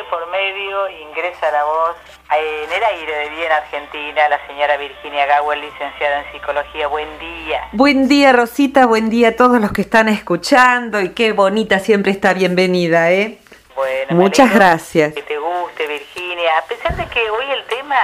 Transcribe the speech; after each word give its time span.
de 0.00 0.04
por 0.04 0.30
medio 0.30 0.88
ingresa 0.88 1.50
la 1.50 1.62
voz 1.64 1.96
en 2.32 2.72
el 2.72 2.84
aire 2.84 3.14
de 3.16 3.28
Bien 3.36 3.52
Argentina, 3.52 4.28
la 4.30 4.46
señora 4.46 4.78
Virginia 4.78 5.26
Gawel, 5.26 5.60
licenciada 5.60 6.20
en 6.20 6.32
psicología. 6.32 6.86
Buen 6.86 7.18
día. 7.18 7.68
Buen 7.72 8.08
día, 8.08 8.32
Rosita. 8.32 8.86
Buen 8.86 9.10
día 9.10 9.28
a 9.28 9.36
todos 9.36 9.60
los 9.60 9.72
que 9.72 9.82
están 9.82 10.08
escuchando 10.08 11.02
y 11.02 11.10
qué 11.10 11.32
bonita 11.32 11.80
siempre 11.80 12.12
está 12.12 12.32
bienvenida, 12.32 13.10
¿eh? 13.10 13.38
Bueno, 13.76 14.22
muchas 14.22 14.54
gracias. 14.54 15.12
Que 15.12 15.22
te 15.22 15.38
guste, 15.38 15.86
Virginia. 15.86 16.58
A 16.58 16.64
pesar 16.64 16.96
de 16.96 17.06
que 17.06 17.30
hoy 17.30 17.44
el 17.50 17.64
tema 17.66 17.96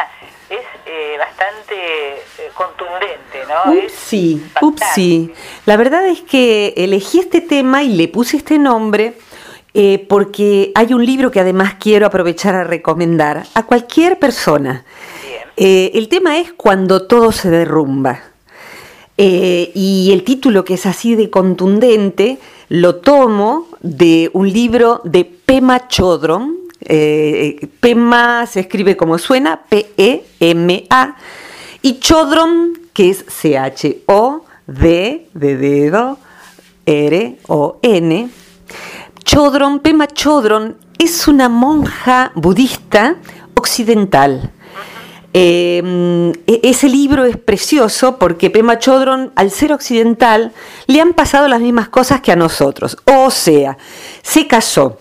es 0.51 0.61
eh, 0.85 1.17
bastante 1.19 1.75
eh, 1.77 2.51
contundente, 2.53 3.45
¿no? 3.49 3.89
sí, 3.89 4.47
sí. 4.95 5.35
La 5.65 5.79
verdad 5.79 6.07
es 6.07 6.21
que 6.21 6.75
elegí 6.77 7.21
este 7.21 7.41
tema 7.41 7.83
y 7.83 7.89
le 7.89 8.09
puse 8.09 8.37
este 8.37 8.59
nombre 8.59 9.15
eh, 9.79 10.07
porque 10.09 10.73
hay 10.75 10.95
un 10.95 11.05
libro 11.05 11.31
que 11.31 11.39
además 11.39 11.75
quiero 11.79 12.07
aprovechar 12.07 12.55
a 12.55 12.65
recomendar 12.65 13.45
a 13.53 13.67
cualquier 13.67 14.19
persona. 14.19 14.87
Eh, 15.59 15.91
el 15.93 16.09
tema 16.09 16.39
es 16.39 16.55
Cuando 16.55 17.03
todo 17.07 17.31
se 17.31 17.51
derrumba. 17.51 18.23
Eh, 19.19 19.73
y 19.75 20.13
el 20.13 20.25
título 20.25 20.65
que 20.65 20.73
es 20.75 20.87
así 20.87 21.15
de 21.15 21.29
contundente 21.29 22.39
lo 22.71 22.97
tomo 22.97 23.69
de 23.83 24.31
un 24.33 24.51
libro 24.51 25.03
de 25.05 25.27
Pema 25.27 25.89
Chodron. 25.89 26.57
Pema 27.81 28.47
se 28.47 28.61
escribe 28.61 28.97
como 28.97 29.19
suena, 29.19 29.61
P-E-M-A, 29.69 31.17
y 31.83 31.99
Chodron, 31.99 32.79
que 32.95 33.11
es 33.11 33.27
C-H-O-D, 33.29 35.27
de 35.35 35.57
dedo, 35.59 36.19
R-O-N, 36.87 38.31
Chodron, 39.27 39.81
Pema 39.81 40.07
Chodron 40.07 40.77
es 40.99 41.27
una 41.27 41.49
monja 41.49 42.31
budista 42.37 43.17
occidental. 43.55 44.53
Em, 45.33 46.31
e-, 46.47 46.61
ese 46.63 46.89
libro 46.89 47.25
es 47.25 47.37
precioso 47.37 48.19
porque 48.19 48.51
Pema 48.51 48.79
Chodron, 48.79 49.33
al 49.35 49.51
ser 49.51 49.73
occidental, 49.73 50.53
le 50.87 51.01
han 51.01 51.13
pasado 51.13 51.49
las 51.49 51.61
mismas 51.61 51.89
cosas 51.89 52.21
que 52.21 52.31
a 52.31 52.37
nosotros. 52.37 52.97
O 53.05 53.33
sea, 53.33 53.77
se 54.23 54.47
casó, 54.47 54.99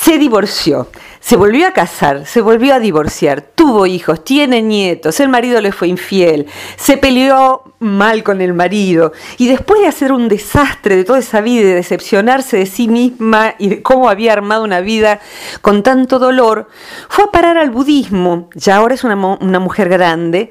se 0.00 0.18
divorció, 0.18 0.88
se 1.20 1.36
volvió 1.36 1.68
a 1.68 1.72
casar, 1.72 2.26
se 2.26 2.40
volvió 2.40 2.74
a 2.74 2.80
divorciar, 2.80 3.42
tuvo 3.42 3.86
hijos, 3.86 4.24
tiene 4.24 4.60
nietos, 4.60 5.20
el 5.20 5.28
marido 5.28 5.60
le 5.60 5.70
fue 5.70 5.88
infiel, 5.88 6.46
se 6.76 6.96
peleó 6.96 7.62
mal 7.78 8.24
con 8.24 8.40
el 8.40 8.54
marido 8.54 9.12
y 9.38 9.46
después 9.46 9.80
de 9.80 9.86
hacer 9.86 10.12
un 10.12 10.28
desastre 10.28 10.96
de 10.96 11.04
toda 11.04 11.20
esa 11.20 11.40
vida 11.40 11.60
y 11.60 11.64
de 11.64 11.74
decepcionarse 11.74 12.56
de 12.56 12.66
sí 12.66 12.88
misma 12.88 13.54
y 13.58 13.68
de 13.68 13.82
cómo 13.82 14.08
había 14.08 14.32
armado 14.32 14.64
una 14.64 14.80
vida 14.80 15.20
con 15.62 15.82
tanto 15.84 16.18
dolor, 16.18 16.68
fue 17.08 17.24
a 17.24 17.30
parar 17.30 17.56
al 17.56 17.70
budismo, 17.70 18.50
ya 18.54 18.76
ahora 18.76 18.94
es 18.94 19.04
una, 19.04 19.14
una 19.14 19.60
mujer 19.60 19.88
grande, 19.88 20.50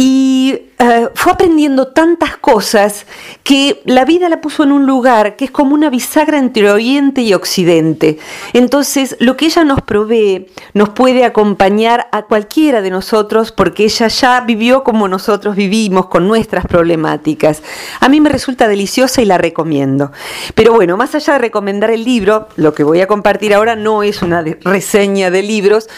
y 0.00 0.54
eh, 0.78 1.08
fue 1.16 1.32
aprendiendo 1.32 1.88
tantas 1.88 2.36
cosas 2.36 3.04
que 3.42 3.82
la 3.84 4.04
vida 4.04 4.28
la 4.28 4.40
puso 4.40 4.62
en 4.62 4.70
un 4.70 4.86
lugar 4.86 5.34
que 5.34 5.46
es 5.46 5.50
como 5.50 5.74
una 5.74 5.90
bisagra 5.90 6.38
entre 6.38 6.70
Oriente 6.70 7.22
y 7.22 7.34
Occidente. 7.34 8.20
Entonces, 8.52 9.16
lo 9.18 9.36
que 9.36 9.46
ella 9.46 9.64
nos 9.64 9.82
provee 9.82 10.46
nos 10.72 10.90
puede 10.90 11.24
acompañar 11.24 12.06
a 12.12 12.22
cualquiera 12.22 12.80
de 12.80 12.90
nosotros 12.90 13.50
porque 13.50 13.86
ella 13.86 14.06
ya 14.06 14.40
vivió 14.42 14.84
como 14.84 15.08
nosotros 15.08 15.56
vivimos, 15.56 16.06
con 16.06 16.28
nuestras 16.28 16.64
problemáticas. 16.64 17.64
A 17.98 18.08
mí 18.08 18.20
me 18.20 18.30
resulta 18.30 18.68
deliciosa 18.68 19.20
y 19.20 19.24
la 19.24 19.36
recomiendo. 19.36 20.12
Pero 20.54 20.74
bueno, 20.74 20.96
más 20.96 21.12
allá 21.16 21.32
de 21.32 21.38
recomendar 21.40 21.90
el 21.90 22.04
libro, 22.04 22.46
lo 22.54 22.72
que 22.72 22.84
voy 22.84 23.00
a 23.00 23.08
compartir 23.08 23.52
ahora 23.52 23.74
no 23.74 24.04
es 24.04 24.22
una 24.22 24.44
reseña 24.62 25.32
de 25.32 25.42
libros 25.42 25.88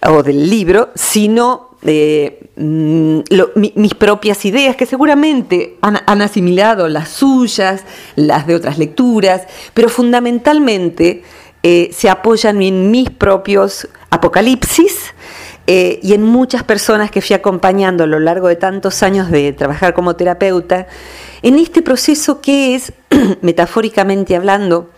o 0.00 0.22
del 0.22 0.48
libro, 0.48 0.90
sino 0.94 1.73
Mm, 1.84 3.20
mis 3.54 3.94
propias 3.94 4.44
ideas, 4.44 4.76
que 4.76 4.86
seguramente 4.86 5.76
han, 5.82 6.22
asimilado 6.22 6.88
las 6.88 7.10
suyas, 7.10 7.84
las 8.16 8.46
de 8.46 8.54
otras 8.54 8.78
lecturas, 8.78 9.42
pero 9.74 9.88
fundamentalmente 9.88 11.24
eh, 11.62 11.90
se 11.92 12.08
apoyan 12.08 12.62
en 12.62 12.90
mis 12.90 13.10
propios 13.10 13.88
apocalipsis. 14.10 15.14
Eh, 15.66 15.98
y 16.02 16.12
en 16.12 16.22
muchas 16.22 16.62
personas 16.62 17.10
que 17.10 17.22
fui 17.22 17.34
acompañando 17.34 18.04
a 18.04 18.06
lo 18.06 18.20
largo 18.20 18.48
de 18.48 18.56
tantos 18.56 19.02
años 19.02 19.30
de 19.30 19.52
trabajar 19.54 19.94
como 19.94 20.14
terapeuta, 20.14 20.86
en 21.42 21.58
este 21.58 21.80
proceso 21.80 22.42
que 22.42 22.74
es, 22.74 22.92
metafóricamente 23.40 24.36
hablando, 24.36 24.90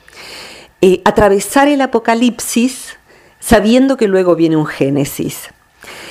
eh, 0.80 1.02
atravesar 1.04 1.68
el 1.68 1.80
apocalipsis 1.80 2.96
sabiendo 3.38 3.96
que 3.96 4.08
luego 4.08 4.34
viene 4.34 4.56
un 4.56 4.66
génesis. 4.66 5.50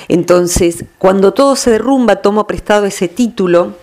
Entonces, 0.07 0.85
cuando 0.97 1.33
todo 1.33 1.55
se 1.55 1.71
derrumba, 1.71 2.17
tomo 2.17 2.47
prestado 2.47 2.85
ese 2.85 3.07
título, 3.07 3.75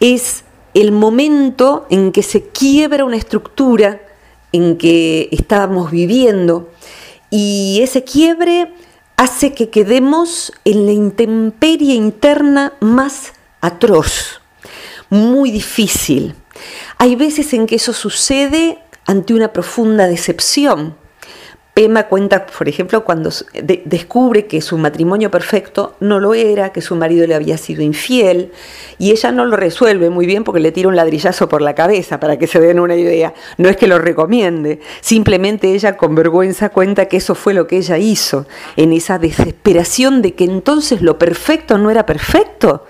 es 0.00 0.44
el 0.74 0.92
momento 0.92 1.86
en 1.90 2.12
que 2.12 2.22
se 2.22 2.48
quiebra 2.48 3.04
una 3.04 3.16
estructura 3.16 4.00
en 4.52 4.76
que 4.76 5.28
estábamos 5.32 5.90
viviendo 5.90 6.70
y 7.30 7.80
ese 7.82 8.04
quiebre 8.04 8.72
hace 9.16 9.54
que 9.54 9.70
quedemos 9.70 10.52
en 10.64 10.86
la 10.86 10.92
intemperie 10.92 11.94
interna 11.94 12.74
más 12.80 13.32
atroz, 13.60 14.40
muy 15.08 15.50
difícil. 15.50 16.34
Hay 16.98 17.16
veces 17.16 17.52
en 17.54 17.66
que 17.66 17.76
eso 17.76 17.92
sucede 17.92 18.78
ante 19.06 19.34
una 19.34 19.52
profunda 19.52 20.06
decepción, 20.06 20.96
Pema 21.74 22.02
cuenta, 22.02 22.44
por 22.44 22.68
ejemplo, 22.68 23.02
cuando 23.02 23.30
descubre 23.86 24.44
que 24.46 24.60
su 24.60 24.76
matrimonio 24.76 25.30
perfecto 25.30 25.96
no 26.00 26.20
lo 26.20 26.34
era, 26.34 26.70
que 26.70 26.82
su 26.82 26.96
marido 26.96 27.26
le 27.26 27.34
había 27.34 27.56
sido 27.56 27.80
infiel, 27.80 28.52
y 28.98 29.10
ella 29.10 29.32
no 29.32 29.46
lo 29.46 29.56
resuelve 29.56 30.10
muy 30.10 30.26
bien 30.26 30.44
porque 30.44 30.60
le 30.60 30.70
tira 30.70 30.88
un 30.88 30.96
ladrillazo 30.96 31.48
por 31.48 31.62
la 31.62 31.74
cabeza, 31.74 32.20
para 32.20 32.38
que 32.38 32.46
se 32.46 32.60
den 32.60 32.78
una 32.78 32.94
idea. 32.94 33.32
No 33.56 33.70
es 33.70 33.78
que 33.78 33.86
lo 33.86 33.98
recomiende, 33.98 34.80
simplemente 35.00 35.72
ella 35.72 35.96
con 35.96 36.14
vergüenza 36.14 36.68
cuenta 36.68 37.06
que 37.06 37.16
eso 37.16 37.34
fue 37.34 37.54
lo 37.54 37.66
que 37.66 37.78
ella 37.78 37.96
hizo, 37.96 38.46
en 38.76 38.92
esa 38.92 39.18
desesperación 39.18 40.20
de 40.20 40.34
que 40.34 40.44
entonces 40.44 41.00
lo 41.00 41.18
perfecto 41.18 41.78
no 41.78 41.90
era 41.90 42.04
perfecto. 42.04 42.84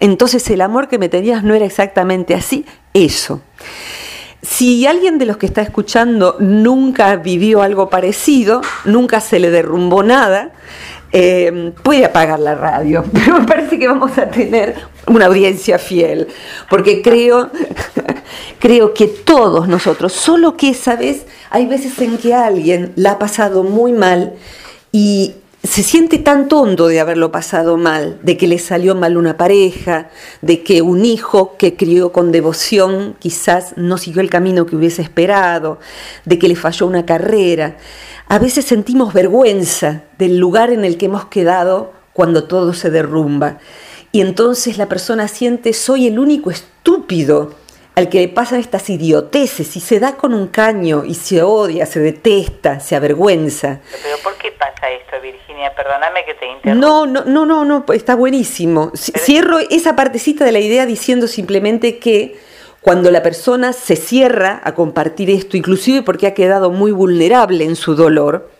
Entonces 0.00 0.48
el 0.48 0.62
amor 0.62 0.88
que 0.88 0.98
me 0.98 1.10
tenías 1.10 1.44
no 1.44 1.54
era 1.54 1.66
exactamente 1.66 2.34
así, 2.34 2.64
eso. 2.94 3.42
Si 4.42 4.86
alguien 4.86 5.18
de 5.18 5.26
los 5.26 5.36
que 5.36 5.46
está 5.46 5.62
escuchando 5.62 6.36
nunca 6.40 7.14
vivió 7.16 7.62
algo 7.62 7.88
parecido, 7.88 8.60
nunca 8.84 9.20
se 9.20 9.38
le 9.38 9.50
derrumbó 9.50 10.02
nada, 10.02 10.50
eh, 11.12 11.72
puede 11.82 12.06
apagar 12.06 12.40
la 12.40 12.54
radio, 12.54 13.04
pero 13.12 13.38
me 13.38 13.46
parece 13.46 13.78
que 13.78 13.86
vamos 13.86 14.16
a 14.18 14.28
tener 14.28 14.76
una 15.06 15.26
audiencia 15.26 15.78
fiel, 15.78 16.26
porque 16.70 17.02
creo, 17.02 17.50
creo 18.58 18.94
que 18.94 19.06
todos 19.06 19.68
nosotros, 19.68 20.12
solo 20.12 20.56
que 20.56 20.70
esa 20.70 20.96
vez 20.96 21.26
hay 21.50 21.66
veces 21.66 21.98
en 22.00 22.18
que 22.18 22.34
alguien 22.34 22.92
la 22.96 23.12
ha 23.12 23.18
pasado 23.18 23.62
muy 23.62 23.92
mal 23.92 24.32
y 24.90 25.34
se 25.62 25.84
siente 25.84 26.18
tan 26.18 26.48
tonto 26.48 26.88
de 26.88 26.98
haberlo 26.98 27.30
pasado 27.30 27.76
mal, 27.76 28.18
de 28.22 28.36
que 28.36 28.48
le 28.48 28.58
salió 28.58 28.96
mal 28.96 29.16
una 29.16 29.36
pareja, 29.36 30.10
de 30.40 30.64
que 30.64 30.82
un 30.82 31.04
hijo 31.04 31.56
que 31.56 31.76
crió 31.76 32.10
con 32.10 32.32
devoción 32.32 33.14
quizás 33.20 33.74
no 33.76 33.96
siguió 33.96 34.22
el 34.22 34.30
camino 34.30 34.66
que 34.66 34.74
hubiese 34.74 35.02
esperado, 35.02 35.78
de 36.24 36.38
que 36.38 36.48
le 36.48 36.56
falló 36.56 36.86
una 36.86 37.06
carrera. 37.06 37.76
A 38.26 38.40
veces 38.40 38.64
sentimos 38.64 39.14
vergüenza 39.14 40.02
del 40.18 40.36
lugar 40.38 40.70
en 40.70 40.84
el 40.84 40.98
que 40.98 41.06
hemos 41.06 41.26
quedado 41.26 41.92
cuando 42.12 42.44
todo 42.44 42.72
se 42.72 42.90
derrumba. 42.90 43.58
Y 44.10 44.20
entonces 44.20 44.78
la 44.78 44.88
persona 44.88 45.28
siente, 45.28 45.72
soy 45.74 46.08
el 46.08 46.18
único 46.18 46.50
estúpido 46.50 47.54
al 47.94 48.08
que 48.08 48.20
le 48.20 48.28
pasan 48.28 48.60
estas 48.60 48.88
idioteces 48.88 49.76
y 49.76 49.80
se 49.80 50.00
da 50.00 50.16
con 50.16 50.32
un 50.32 50.48
caño 50.48 51.04
y 51.04 51.14
se 51.14 51.42
odia, 51.42 51.84
se 51.84 52.00
detesta, 52.00 52.80
se 52.80 52.96
avergüenza. 52.96 53.80
Pero 54.02 54.16
¿por 54.22 54.34
qué 54.38 54.50
pasa 54.52 54.90
esto, 54.90 55.20
Virginia? 55.22 55.74
Perdóname 55.74 56.24
que 56.24 56.34
te 56.34 56.46
interrumpa. 56.46 56.86
No, 56.86 57.06
no, 57.06 57.24
no, 57.24 57.44
no, 57.44 57.64
no, 57.64 57.84
está 57.92 58.14
buenísimo. 58.14 58.92
Cierro 58.94 59.58
esa 59.58 59.94
partecita 59.94 60.44
de 60.44 60.52
la 60.52 60.60
idea 60.60 60.86
diciendo 60.86 61.26
simplemente 61.28 61.98
que 61.98 62.38
cuando 62.80 63.10
la 63.10 63.22
persona 63.22 63.72
se 63.72 63.96
cierra 63.96 64.60
a 64.64 64.74
compartir 64.74 65.30
esto, 65.30 65.56
inclusive 65.56 66.02
porque 66.02 66.26
ha 66.26 66.34
quedado 66.34 66.70
muy 66.70 66.92
vulnerable 66.92 67.64
en 67.64 67.76
su 67.76 67.94
dolor, 67.94 68.50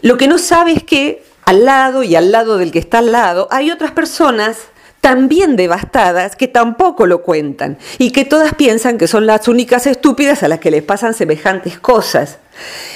lo 0.00 0.16
que 0.16 0.26
no 0.26 0.38
sabe 0.38 0.72
es 0.72 0.82
que 0.82 1.22
al 1.44 1.66
lado 1.66 2.02
y 2.02 2.16
al 2.16 2.32
lado 2.32 2.56
del 2.56 2.72
que 2.72 2.78
está 2.78 2.98
al 2.98 3.12
lado 3.12 3.46
hay 3.50 3.70
otras 3.70 3.92
personas 3.92 4.68
también 5.04 5.54
devastadas 5.56 6.34
que 6.34 6.48
tampoco 6.48 7.04
lo 7.06 7.20
cuentan 7.20 7.76
y 7.98 8.10
que 8.10 8.24
todas 8.24 8.54
piensan 8.54 8.96
que 8.96 9.06
son 9.06 9.26
las 9.26 9.48
únicas 9.48 9.86
estúpidas 9.86 10.42
a 10.42 10.48
las 10.48 10.60
que 10.60 10.70
les 10.70 10.82
pasan 10.82 11.12
semejantes 11.12 11.78
cosas. 11.78 12.38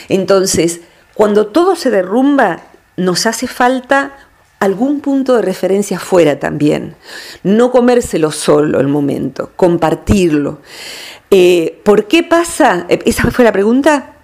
Entonces, 0.09 0.81
cuando 1.13 1.49
todo 1.49 1.77
se 1.77 1.91
derrumba, 1.91 2.61
nos 2.97 3.27
hace 3.27 3.47
falta 3.47 4.17
algún 4.59 5.03
punto 5.03 5.37
de 5.37 5.43
referencia 5.43 5.99
fuera 5.99 6.39
también. 6.39 6.97
No 7.43 7.71
comérselo 7.71 8.31
solo 8.31 8.81
el 8.81 8.89
momento, 8.89 9.51
compartirlo. 9.55 10.63
Eh, 11.31 11.79
¿Por 11.85 12.07
qué 12.07 12.23
pasa? 12.23 12.87
¿Esa 12.89 13.31
fue 13.31 13.45
la 13.45 13.53
pregunta? 13.53 14.15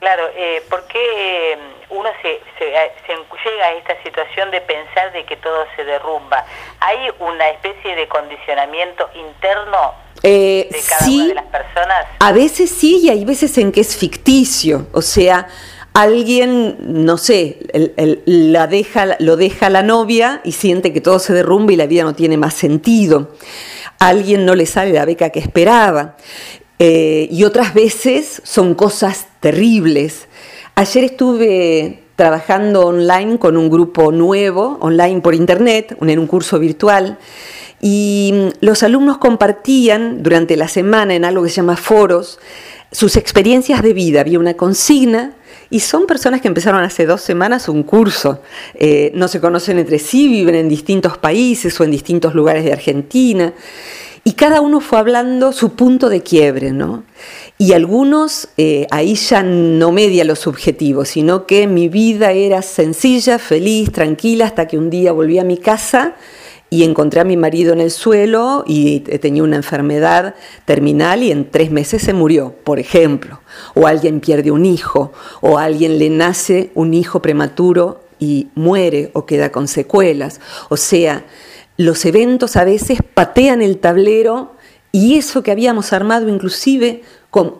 Claro, 0.00 0.24
eh, 0.36 0.62
¿por 0.68 0.84
qué 0.86 1.56
uno 1.92 2.08
se, 2.22 2.40
se, 2.58 2.64
llega 2.64 3.66
a 3.66 3.72
esta 3.72 4.02
situación 4.02 4.50
de 4.50 4.60
pensar 4.62 5.12
de 5.12 5.24
que 5.24 5.36
todo 5.36 5.66
se 5.76 5.84
derrumba. 5.84 6.44
¿Hay 6.80 6.98
una 7.20 7.50
especie 7.50 7.94
de 7.94 8.08
condicionamiento 8.08 9.08
interno 9.14 9.94
eh, 10.22 10.68
de 10.70 10.80
cada 10.88 11.06
una 11.06 11.26
de 11.26 11.34
las 11.34 11.46
personas? 11.46 12.06
A 12.18 12.32
veces 12.32 12.70
sí 12.70 13.00
y 13.04 13.10
hay 13.10 13.24
veces 13.24 13.56
en 13.58 13.72
que 13.72 13.82
es 13.82 13.96
ficticio, 13.96 14.86
o 14.92 15.02
sea, 15.02 15.48
alguien, 15.92 17.04
no 17.04 17.18
sé, 17.18 17.58
la 18.24 18.66
deja, 18.66 19.16
lo 19.18 19.36
deja 19.36 19.68
la 19.68 19.82
novia 19.82 20.40
y 20.44 20.52
siente 20.52 20.94
que 20.94 21.02
todo 21.02 21.18
se 21.18 21.34
derrumba 21.34 21.72
y 21.72 21.76
la 21.76 21.86
vida 21.86 22.04
no 22.04 22.14
tiene 22.14 22.38
más 22.38 22.54
sentido. 22.54 23.32
A 23.98 24.08
alguien 24.08 24.46
no 24.46 24.54
le 24.54 24.64
sale 24.64 24.92
la 24.92 25.04
beca 25.04 25.30
que 25.30 25.40
esperaba. 25.40 26.16
Eh, 26.78 27.28
y 27.30 27.44
otras 27.44 27.74
veces 27.74 28.40
son 28.44 28.74
cosas 28.74 29.28
terribles. 29.40 30.26
Ayer 30.74 31.04
estuve 31.04 32.02
trabajando 32.16 32.86
online 32.86 33.38
con 33.38 33.58
un 33.58 33.68
grupo 33.68 34.10
nuevo, 34.10 34.78
online 34.80 35.20
por 35.20 35.34
internet, 35.34 35.96
en 36.00 36.18
un 36.18 36.26
curso 36.26 36.58
virtual, 36.58 37.18
y 37.82 38.48
los 38.60 38.82
alumnos 38.82 39.18
compartían 39.18 40.22
durante 40.22 40.56
la 40.56 40.68
semana 40.68 41.14
en 41.14 41.26
algo 41.26 41.42
que 41.42 41.50
se 41.50 41.56
llama 41.56 41.76
foros 41.76 42.38
sus 42.90 43.16
experiencias 43.16 43.82
de 43.82 43.92
vida. 43.92 44.20
Había 44.22 44.38
una 44.38 44.54
consigna 44.54 45.34
y 45.68 45.80
son 45.80 46.06
personas 46.06 46.40
que 46.40 46.48
empezaron 46.48 46.82
hace 46.82 47.04
dos 47.04 47.20
semanas 47.20 47.68
un 47.68 47.82
curso. 47.82 48.40
Eh, 48.74 49.12
no 49.14 49.28
se 49.28 49.40
conocen 49.40 49.78
entre 49.78 49.98
sí, 49.98 50.26
viven 50.26 50.54
en 50.54 50.70
distintos 50.70 51.18
países 51.18 51.78
o 51.80 51.84
en 51.84 51.90
distintos 51.90 52.34
lugares 52.34 52.64
de 52.64 52.72
Argentina. 52.72 53.52
Y 54.24 54.34
cada 54.34 54.60
uno 54.60 54.80
fue 54.80 54.98
hablando 54.98 55.52
su 55.52 55.74
punto 55.74 56.08
de 56.08 56.22
quiebre, 56.22 56.70
¿no? 56.70 57.02
Y 57.62 57.74
algunos, 57.74 58.48
eh, 58.56 58.88
ahí 58.90 59.14
ya 59.14 59.44
no 59.44 59.92
media 59.92 60.24
los 60.24 60.40
subjetivos, 60.40 61.10
sino 61.10 61.46
que 61.46 61.68
mi 61.68 61.88
vida 61.88 62.32
era 62.32 62.60
sencilla, 62.60 63.38
feliz, 63.38 63.92
tranquila, 63.92 64.46
hasta 64.46 64.66
que 64.66 64.76
un 64.76 64.90
día 64.90 65.12
volví 65.12 65.38
a 65.38 65.44
mi 65.44 65.58
casa 65.58 66.16
y 66.70 66.82
encontré 66.82 67.20
a 67.20 67.24
mi 67.24 67.36
marido 67.36 67.72
en 67.72 67.80
el 67.80 67.92
suelo 67.92 68.64
y 68.66 68.98
tenía 68.98 69.44
una 69.44 69.54
enfermedad 69.54 70.34
terminal 70.64 71.22
y 71.22 71.30
en 71.30 71.52
tres 71.52 71.70
meses 71.70 72.02
se 72.02 72.12
murió, 72.12 72.52
por 72.64 72.80
ejemplo. 72.80 73.38
O 73.74 73.86
alguien 73.86 74.18
pierde 74.18 74.50
un 74.50 74.66
hijo, 74.66 75.12
o 75.40 75.56
alguien 75.56 76.00
le 76.00 76.10
nace 76.10 76.72
un 76.74 76.94
hijo 76.94 77.22
prematuro 77.22 78.00
y 78.18 78.48
muere 78.56 79.12
o 79.12 79.24
queda 79.24 79.52
con 79.52 79.68
secuelas. 79.68 80.40
O 80.68 80.76
sea, 80.76 81.24
los 81.76 82.04
eventos 82.06 82.56
a 82.56 82.64
veces 82.64 82.98
patean 83.14 83.62
el 83.62 83.78
tablero 83.78 84.56
y 84.90 85.14
eso 85.14 85.44
que 85.44 85.52
habíamos 85.52 85.92
armado 85.92 86.28
inclusive 86.28 87.02
con, 87.32 87.54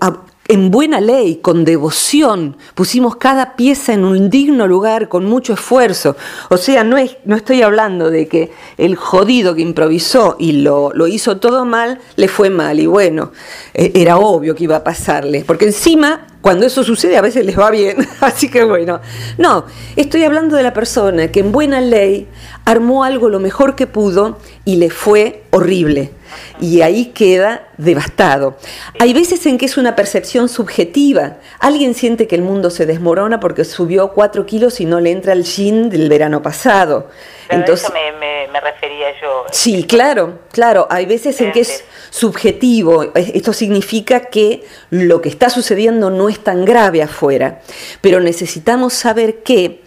en 0.49 0.71
buena 0.71 1.01
ley, 1.01 1.37
con 1.37 1.65
devoción, 1.65 2.59
pusimos 2.75 3.17
cada 3.17 3.57
pieza 3.57 3.95
en 3.95 4.05
un 4.05 4.29
digno 4.29 4.67
lugar 4.67 5.09
con 5.09 5.25
mucho 5.25 5.55
esfuerzo. 5.55 6.15
O 6.51 6.59
sea, 6.59 6.85
no, 6.85 6.99
es, 6.99 7.17
no 7.25 7.37
estoy 7.37 7.63
hablando 7.63 8.11
de 8.11 8.29
que 8.29 8.53
el 8.77 8.97
jodido 8.97 9.55
que 9.55 9.63
improvisó 9.63 10.37
y 10.39 10.53
lo, 10.53 10.93
hizo 11.07 11.39
todo 11.39 11.65
mal, 11.65 12.01
le 12.17 12.29
fue 12.29 12.51
mal. 12.51 12.81
Y 12.81 12.87
bueno, 12.87 13.33
e, 13.73 13.93
era 13.95 14.19
obvio 14.19 14.55
que 14.55 14.65
iba 14.65 14.77
a 14.77 14.85
pasarle, 14.85 15.43
porque 15.47 15.65
encima 15.65 16.27
cuando 16.43 16.67
eso 16.67 16.85
sucede 16.85 17.17
a 17.17 17.23
veces 17.23 17.47
les 17.47 17.59
va 17.59 17.71
bien, 17.71 18.07
así 18.21 18.51
que 18.51 18.63
bueno. 18.65 19.01
No, 19.39 19.65
estoy 19.97 20.25
hablando 20.25 20.57
de 20.57 20.65
la 20.65 20.75
persona 20.75 21.33
que 21.33 21.41
en 21.41 21.51
buena 21.51 21.81
ley 21.81 22.29
armó 22.67 23.05
algo 23.05 23.31
lo 23.31 23.41
mejor 23.41 23.75
que 23.75 23.87
pudo 23.87 24.37
y 24.67 24.77
le 24.77 24.91
fue 24.91 25.45
horrible. 25.51 26.13
Y 26.61 26.83
ahí 26.83 27.07
queda 27.07 27.69
devastado. 27.77 28.57
Hay 28.99 29.13
veces 29.13 29.45
en 29.47 29.59
que 29.59 29.67
es 29.67 29.77
una 29.77 29.97
percepción 29.97 30.49
subjetiva. 30.49 31.37
Alguien 31.59 31.95
siente 31.95 32.27
que 32.27 32.35
el 32.35 32.43
mundo 32.43 32.71
se 32.71 32.87
desmorona 32.87 33.41
porque 33.41 33.65
subió 33.65 34.13
cuatro 34.13 34.47
kilos 34.47 34.81
y 34.81 34.85
no 34.85 35.01
le 35.01 35.11
entra 35.11 35.33
el 35.33 35.45
jean 35.45 35.91
del 35.91 36.09
verano 36.09 36.43
pasado. 36.43 37.09
Entonces, 37.49 37.85
eso 37.85 37.95
me, 38.19 38.61
refería 38.61 39.09
yo. 39.21 39.45
Sí, 39.51 39.85
claro, 39.85 40.41
claro. 40.53 40.87
Hay 40.91 41.07
veces 41.07 41.41
en 41.41 41.53
que 41.53 41.61
es 41.61 41.85
subjetivo. 42.11 43.13
Esto 43.15 43.53
significa 43.53 44.27
que 44.27 44.65
lo 44.91 45.21
que 45.21 45.29
está 45.29 45.51
sucediendo 45.51 46.11
no 46.11 46.29
es 46.29 46.43
tan 46.43 46.65
grave 46.65 47.03
afuera. 47.03 47.61
Pero 48.01 48.21
necesitamos 48.21 48.95
saber 48.95 49.43
que 49.43 49.82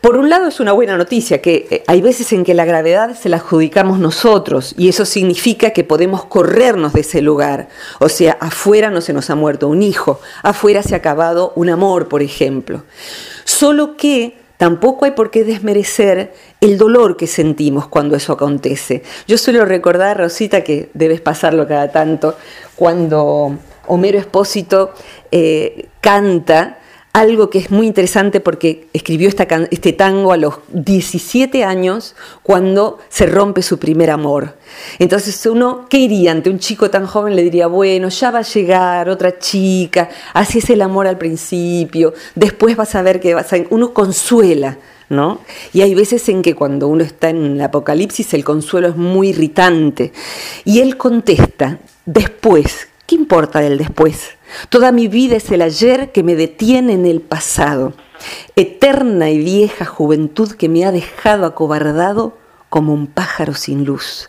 por 0.00 0.16
un 0.16 0.30
lado 0.30 0.48
es 0.48 0.60
una 0.60 0.72
buena 0.72 0.96
noticia, 0.96 1.42
que 1.42 1.66
eh, 1.70 1.84
hay 1.86 2.00
veces 2.00 2.32
en 2.32 2.42
que 2.42 2.54
la 2.54 2.64
gravedad 2.64 3.14
se 3.14 3.28
la 3.28 3.36
adjudicamos 3.36 3.98
nosotros 3.98 4.74
y 4.78 4.88
eso 4.88 5.04
significa 5.04 5.70
que 5.70 5.84
podemos 5.84 6.24
corrernos 6.24 6.94
de 6.94 7.02
ese 7.02 7.20
lugar. 7.20 7.68
O 7.98 8.08
sea, 8.08 8.38
afuera 8.40 8.90
no 8.90 9.02
se 9.02 9.12
nos 9.12 9.28
ha 9.28 9.34
muerto 9.34 9.68
un 9.68 9.82
hijo, 9.82 10.18
afuera 10.42 10.82
se 10.82 10.94
ha 10.94 10.98
acabado 10.98 11.52
un 11.54 11.68
amor, 11.68 12.08
por 12.08 12.22
ejemplo. 12.22 12.84
Solo 13.44 13.98
que 13.98 14.38
tampoco 14.56 15.04
hay 15.04 15.10
por 15.10 15.30
qué 15.30 15.44
desmerecer 15.44 16.32
el 16.62 16.78
dolor 16.78 17.18
que 17.18 17.26
sentimos 17.26 17.86
cuando 17.86 18.16
eso 18.16 18.32
acontece. 18.32 19.02
Yo 19.28 19.36
suelo 19.36 19.66
recordar, 19.66 20.16
Rosita, 20.16 20.64
que 20.64 20.88
debes 20.94 21.20
pasarlo 21.20 21.68
cada 21.68 21.92
tanto, 21.92 22.36
cuando 22.74 23.58
Homero 23.86 24.18
Espósito 24.18 24.92
eh, 25.30 25.88
canta 26.00 26.79
algo 27.12 27.50
que 27.50 27.58
es 27.58 27.70
muy 27.70 27.86
interesante 27.86 28.40
porque 28.40 28.86
escribió 28.92 29.28
este 29.28 29.92
tango 29.92 30.32
a 30.32 30.36
los 30.36 30.54
17 30.68 31.64
años 31.64 32.14
cuando 32.42 32.98
se 33.08 33.26
rompe 33.26 33.62
su 33.62 33.78
primer 33.78 34.10
amor. 34.10 34.56
Entonces 34.98 35.44
uno, 35.46 35.86
¿qué 35.88 35.98
iría 35.98 36.30
ante 36.30 36.50
un 36.50 36.60
chico 36.60 36.88
tan 36.88 37.06
joven? 37.06 37.34
Le 37.34 37.42
diría, 37.42 37.66
bueno, 37.66 38.08
ya 38.08 38.30
va 38.30 38.40
a 38.40 38.42
llegar 38.42 39.08
otra 39.08 39.38
chica, 39.38 40.08
así 40.34 40.58
es 40.58 40.70
el 40.70 40.82
amor 40.82 41.08
al 41.08 41.18
principio, 41.18 42.14
después 42.36 42.76
vas 42.76 42.94
a 42.94 43.02
ver 43.02 43.18
que 43.20 43.34
vas 43.34 43.52
a... 43.52 43.56
Uno 43.70 43.92
consuela, 43.92 44.78
¿no? 45.08 45.40
Y 45.72 45.82
hay 45.82 45.94
veces 45.94 46.28
en 46.28 46.42
que 46.42 46.54
cuando 46.54 46.86
uno 46.86 47.02
está 47.02 47.30
en 47.30 47.54
el 47.54 47.60
apocalipsis 47.60 48.32
el 48.34 48.44
consuelo 48.44 48.88
es 48.88 48.96
muy 48.96 49.30
irritante. 49.30 50.12
Y 50.64 50.78
él 50.78 50.96
contesta, 50.96 51.78
después, 52.06 52.88
¿qué 53.06 53.16
importa 53.16 53.58
del 53.60 53.78
después? 53.78 54.36
Toda 54.68 54.92
mi 54.92 55.08
vida 55.08 55.36
es 55.36 55.50
el 55.50 55.62
ayer 55.62 56.12
que 56.12 56.22
me 56.22 56.36
detiene 56.36 56.94
en 56.94 57.06
el 57.06 57.20
pasado, 57.20 57.92
eterna 58.56 59.30
y 59.30 59.38
vieja 59.38 59.84
juventud 59.84 60.52
que 60.52 60.68
me 60.68 60.84
ha 60.84 60.92
dejado 60.92 61.46
acobardado 61.46 62.36
como 62.68 62.94
un 62.94 63.06
pájaro 63.06 63.54
sin 63.54 63.84
luz. 63.84 64.28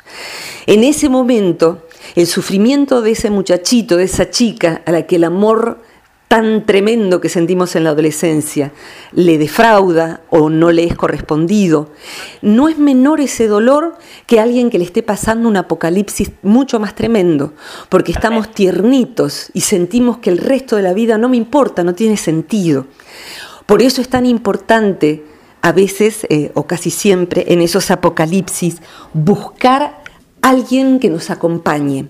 En 0.66 0.84
ese 0.84 1.10
momento, 1.10 1.88
el 2.16 2.28
sufrimiento 2.28 3.02
de 3.02 3.12
ese 3.12 3.30
muchachito, 3.30 3.98
de 3.98 4.06
esa 4.06 4.30
chica 4.30 4.82
a 4.86 4.92
la 4.92 5.06
que 5.06 5.18
el 5.18 5.24
amor 5.24 5.80
tan 6.32 6.66
tremendo 6.66 7.20
que 7.20 7.28
sentimos 7.28 7.76
en 7.76 7.84
la 7.84 7.90
adolescencia 7.90 8.72
le 9.12 9.38
defrauda 9.38 10.22
o 10.30 10.50
no 10.50 10.72
le 10.72 10.86
es 10.86 10.96
correspondido, 10.96 11.90
no 12.42 12.70
es 12.70 12.78
menor 12.78 13.20
ese 13.20 13.48
dolor 13.48 13.98
que 14.28 14.40
alguien 14.40 14.70
que 14.70 14.78
le 14.78 14.86
esté 14.86 15.04
pasando 15.04 15.50
un 15.50 15.58
apocalipsis 15.58 16.32
mucho 16.42 16.80
más 16.80 16.96
tremendo, 16.96 17.52
porque 17.90 18.14
estamos 18.14 18.50
tiernitos 18.50 19.50
y 19.54 19.60
sentimos 19.60 20.20
que 20.20 20.30
el 20.30 20.38
resto 20.38 20.78
de 20.78 20.84
la 20.84 20.94
vida 20.94 21.18
no 21.18 21.28
me 21.28 21.36
importa, 21.36 21.84
no 21.84 21.96
tiene 21.96 22.16
sentido. 22.16 22.86
Por 23.66 23.82
eso 23.82 24.00
es 24.00 24.08
tan 24.08 24.26
importante 24.26 25.26
a 25.62 25.74
veces 25.74 26.26
eh, 26.30 26.52
o 26.54 26.66
casi 26.66 26.92
siempre 26.92 27.44
en 27.50 27.60
esos 27.60 27.92
apocalipsis 27.92 28.78
buscar 29.14 30.02
alguien 30.42 31.00
que 31.00 31.10
nos 31.10 31.30
acompañe, 31.30 32.08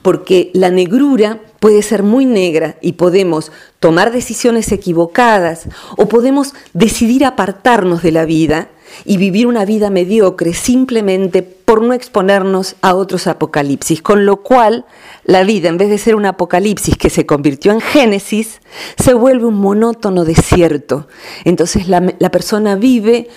porque 0.00 0.52
la 0.54 0.70
negrura 0.70 1.40
puede 1.64 1.80
ser 1.80 2.02
muy 2.02 2.26
negra 2.26 2.76
y 2.82 2.92
podemos 2.92 3.50
tomar 3.80 4.12
decisiones 4.12 4.70
equivocadas 4.70 5.66
o 5.96 6.08
podemos 6.08 6.52
decidir 6.74 7.24
apartarnos 7.24 8.02
de 8.02 8.12
la 8.12 8.26
vida 8.26 8.68
y 9.06 9.16
vivir 9.16 9.46
una 9.46 9.64
vida 9.64 9.88
mediocre 9.88 10.52
simplemente 10.52 11.42
por 11.42 11.80
no 11.80 11.94
exponernos 11.94 12.76
a 12.82 12.94
otros 12.94 13.26
apocalipsis, 13.26 14.02
con 14.02 14.26
lo 14.26 14.42
cual 14.42 14.84
la 15.24 15.42
vida, 15.42 15.70
en 15.70 15.78
vez 15.78 15.88
de 15.88 15.96
ser 15.96 16.16
un 16.16 16.26
apocalipsis 16.26 16.98
que 16.98 17.08
se 17.08 17.24
convirtió 17.24 17.72
en 17.72 17.80
Génesis, 17.80 18.60
se 19.02 19.14
vuelve 19.14 19.46
un 19.46 19.54
monótono 19.54 20.26
desierto. 20.26 21.08
Entonces 21.46 21.88
la, 21.88 22.02
persona 22.30 22.76
vive 22.76 23.30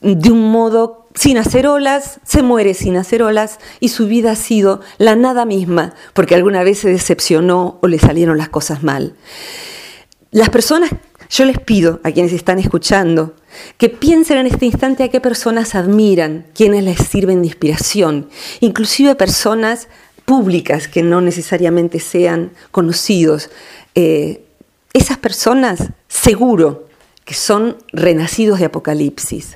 de 0.00 0.30
un 0.30 0.52
modo 0.52 1.07
sin 1.14 1.38
hacer 1.38 1.66
olas, 1.66 2.20
se 2.24 2.42
muere 2.42 2.74
sin 2.74 2.96
hacer 2.96 3.22
olas 3.22 3.58
y 3.80 3.88
su 3.88 4.06
vida 4.06 4.32
ha 4.32 4.36
sido 4.36 4.80
la 4.98 5.16
nada 5.16 5.44
misma 5.44 5.94
porque 6.12 6.34
alguna 6.34 6.62
vez 6.62 6.78
se 6.78 6.90
decepcionó 6.90 7.78
o 7.82 7.88
le 7.88 7.98
salieron 7.98 8.38
las 8.38 8.48
cosas 8.48 8.82
mal. 8.82 9.14
Las 10.30 10.50
personas, 10.50 10.90
yo 11.30 11.44
les 11.44 11.58
pido 11.58 12.00
a 12.04 12.12
quienes 12.12 12.32
están 12.32 12.58
escuchando 12.58 13.34
que 13.78 13.88
piensen 13.88 14.38
en 14.38 14.46
este 14.46 14.66
instante 14.66 15.02
a 15.02 15.08
qué 15.08 15.20
personas 15.20 15.74
admiran, 15.74 16.46
quienes 16.54 16.84
les 16.84 16.98
sirven 16.98 17.40
de 17.40 17.48
inspiración, 17.48 18.28
inclusive 18.60 19.14
personas 19.14 19.88
públicas 20.24 20.88
que 20.88 21.02
no 21.02 21.20
necesariamente 21.20 22.00
sean 22.00 22.52
conocidos. 22.70 23.50
Eh, 23.94 24.44
esas 24.92 25.18
personas 25.18 25.90
seguro 26.08 26.86
que 27.24 27.34
son 27.34 27.76
renacidos 27.92 28.58
de 28.58 28.66
Apocalipsis 28.66 29.54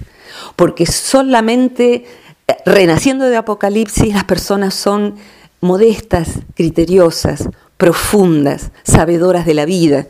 porque 0.56 0.86
solamente 0.86 2.06
eh, 2.46 2.56
renaciendo 2.66 3.26
de 3.26 3.36
Apocalipsis 3.36 4.14
las 4.14 4.24
personas 4.24 4.74
son 4.74 5.16
modestas, 5.60 6.40
criteriosas, 6.54 7.48
profundas, 7.76 8.72
sabedoras 8.82 9.46
de 9.46 9.54
la 9.54 9.64
vida. 9.64 10.06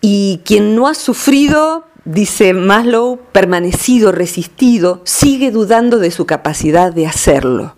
Y 0.00 0.40
quien 0.44 0.74
no 0.74 0.88
ha 0.88 0.94
sufrido 0.94 1.84
dice 2.04 2.54
Maslow, 2.54 3.18
permanecido, 3.32 4.12
resistido, 4.12 5.02
sigue 5.04 5.50
dudando 5.50 5.98
de 5.98 6.10
su 6.10 6.24
capacidad 6.24 6.92
de 6.92 7.06
hacerlo. 7.06 7.75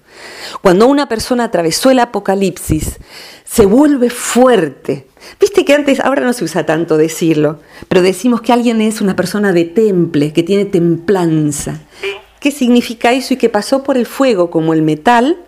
Cuando 0.63 0.87
una 0.87 1.09
persona 1.09 1.45
atravesó 1.45 1.91
el 1.91 1.99
apocalipsis, 1.99 2.99
se 3.45 3.67
vuelve 3.67 4.11
fuerte. 4.11 5.07
Viste 5.41 5.65
que 5.65 5.75
antes, 5.75 6.01
ahora 6.01 6.23
no 6.23 6.33
se 6.33 6.45
usa 6.45 6.67
tanto 6.67 6.97
decirlo, 6.97 7.61
pero 7.89 8.03
decimos 8.03 8.41
que 8.41 8.53
alguien 8.53 8.81
es 8.81 9.01
una 9.01 9.17
persona 9.17 9.53
de 9.53 9.65
temple, 9.65 10.33
que 10.33 10.43
tiene 10.43 10.65
templanza. 10.65 11.81
¿Qué 12.41 12.51
significa 12.51 13.13
eso? 13.13 13.35
Y 13.35 13.37
que 13.37 13.49
pasó 13.49 13.83
por 13.83 13.97
el 13.97 14.07
fuego 14.07 14.51
como 14.51 14.73
el 14.73 14.83
metal 14.83 15.39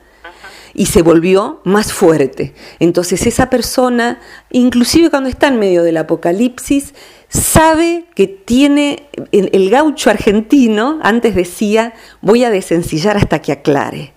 y 0.75 0.87
se 0.87 1.03
volvió 1.03 1.61
más 1.65 1.93
fuerte. 1.93 2.55
Entonces 2.79 3.27
esa 3.27 3.51
persona, 3.51 4.21
inclusive 4.51 5.11
cuando 5.11 5.29
está 5.29 5.49
en 5.49 5.59
medio 5.59 5.83
del 5.83 5.97
apocalipsis, 5.97 6.95
sabe 7.29 8.07
que 8.15 8.27
tiene, 8.27 9.09
el 9.33 9.71
gaucho 9.71 10.11
argentino 10.11 10.99
antes 11.03 11.35
decía, 11.35 11.95
voy 12.21 12.45
a 12.45 12.51
desencillar 12.51 13.17
hasta 13.17 13.41
que 13.41 13.53
aclare. 13.53 14.13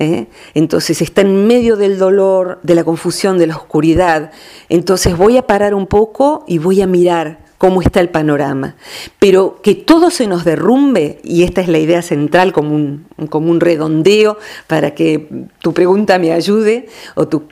¿Eh? 0.00 0.26
Entonces 0.54 1.00
está 1.02 1.20
en 1.20 1.46
medio 1.46 1.76
del 1.76 1.98
dolor, 1.98 2.58
de 2.64 2.74
la 2.74 2.82
confusión, 2.82 3.38
de 3.38 3.46
la 3.46 3.56
oscuridad. 3.56 4.32
Entonces 4.68 5.16
voy 5.16 5.36
a 5.36 5.46
parar 5.46 5.74
un 5.74 5.86
poco 5.86 6.44
y 6.48 6.58
voy 6.58 6.82
a 6.82 6.88
mirar 6.88 7.38
cómo 7.58 7.82
está 7.82 8.00
el 8.00 8.08
panorama. 8.08 8.74
Pero 9.18 9.60
que 9.62 9.74
todo 9.74 10.10
se 10.10 10.26
nos 10.26 10.44
derrumbe, 10.44 11.20
y 11.22 11.44
esta 11.44 11.60
es 11.60 11.68
la 11.68 11.78
idea 11.78 12.00
central 12.00 12.52
como 12.52 12.74
un, 12.74 13.06
como 13.28 13.50
un 13.50 13.60
redondeo 13.60 14.38
para 14.66 14.94
que 14.94 15.28
tu 15.60 15.74
pregunta 15.74 16.18
me 16.18 16.32
ayude 16.32 16.88
o 17.14 17.28
tu, 17.28 17.46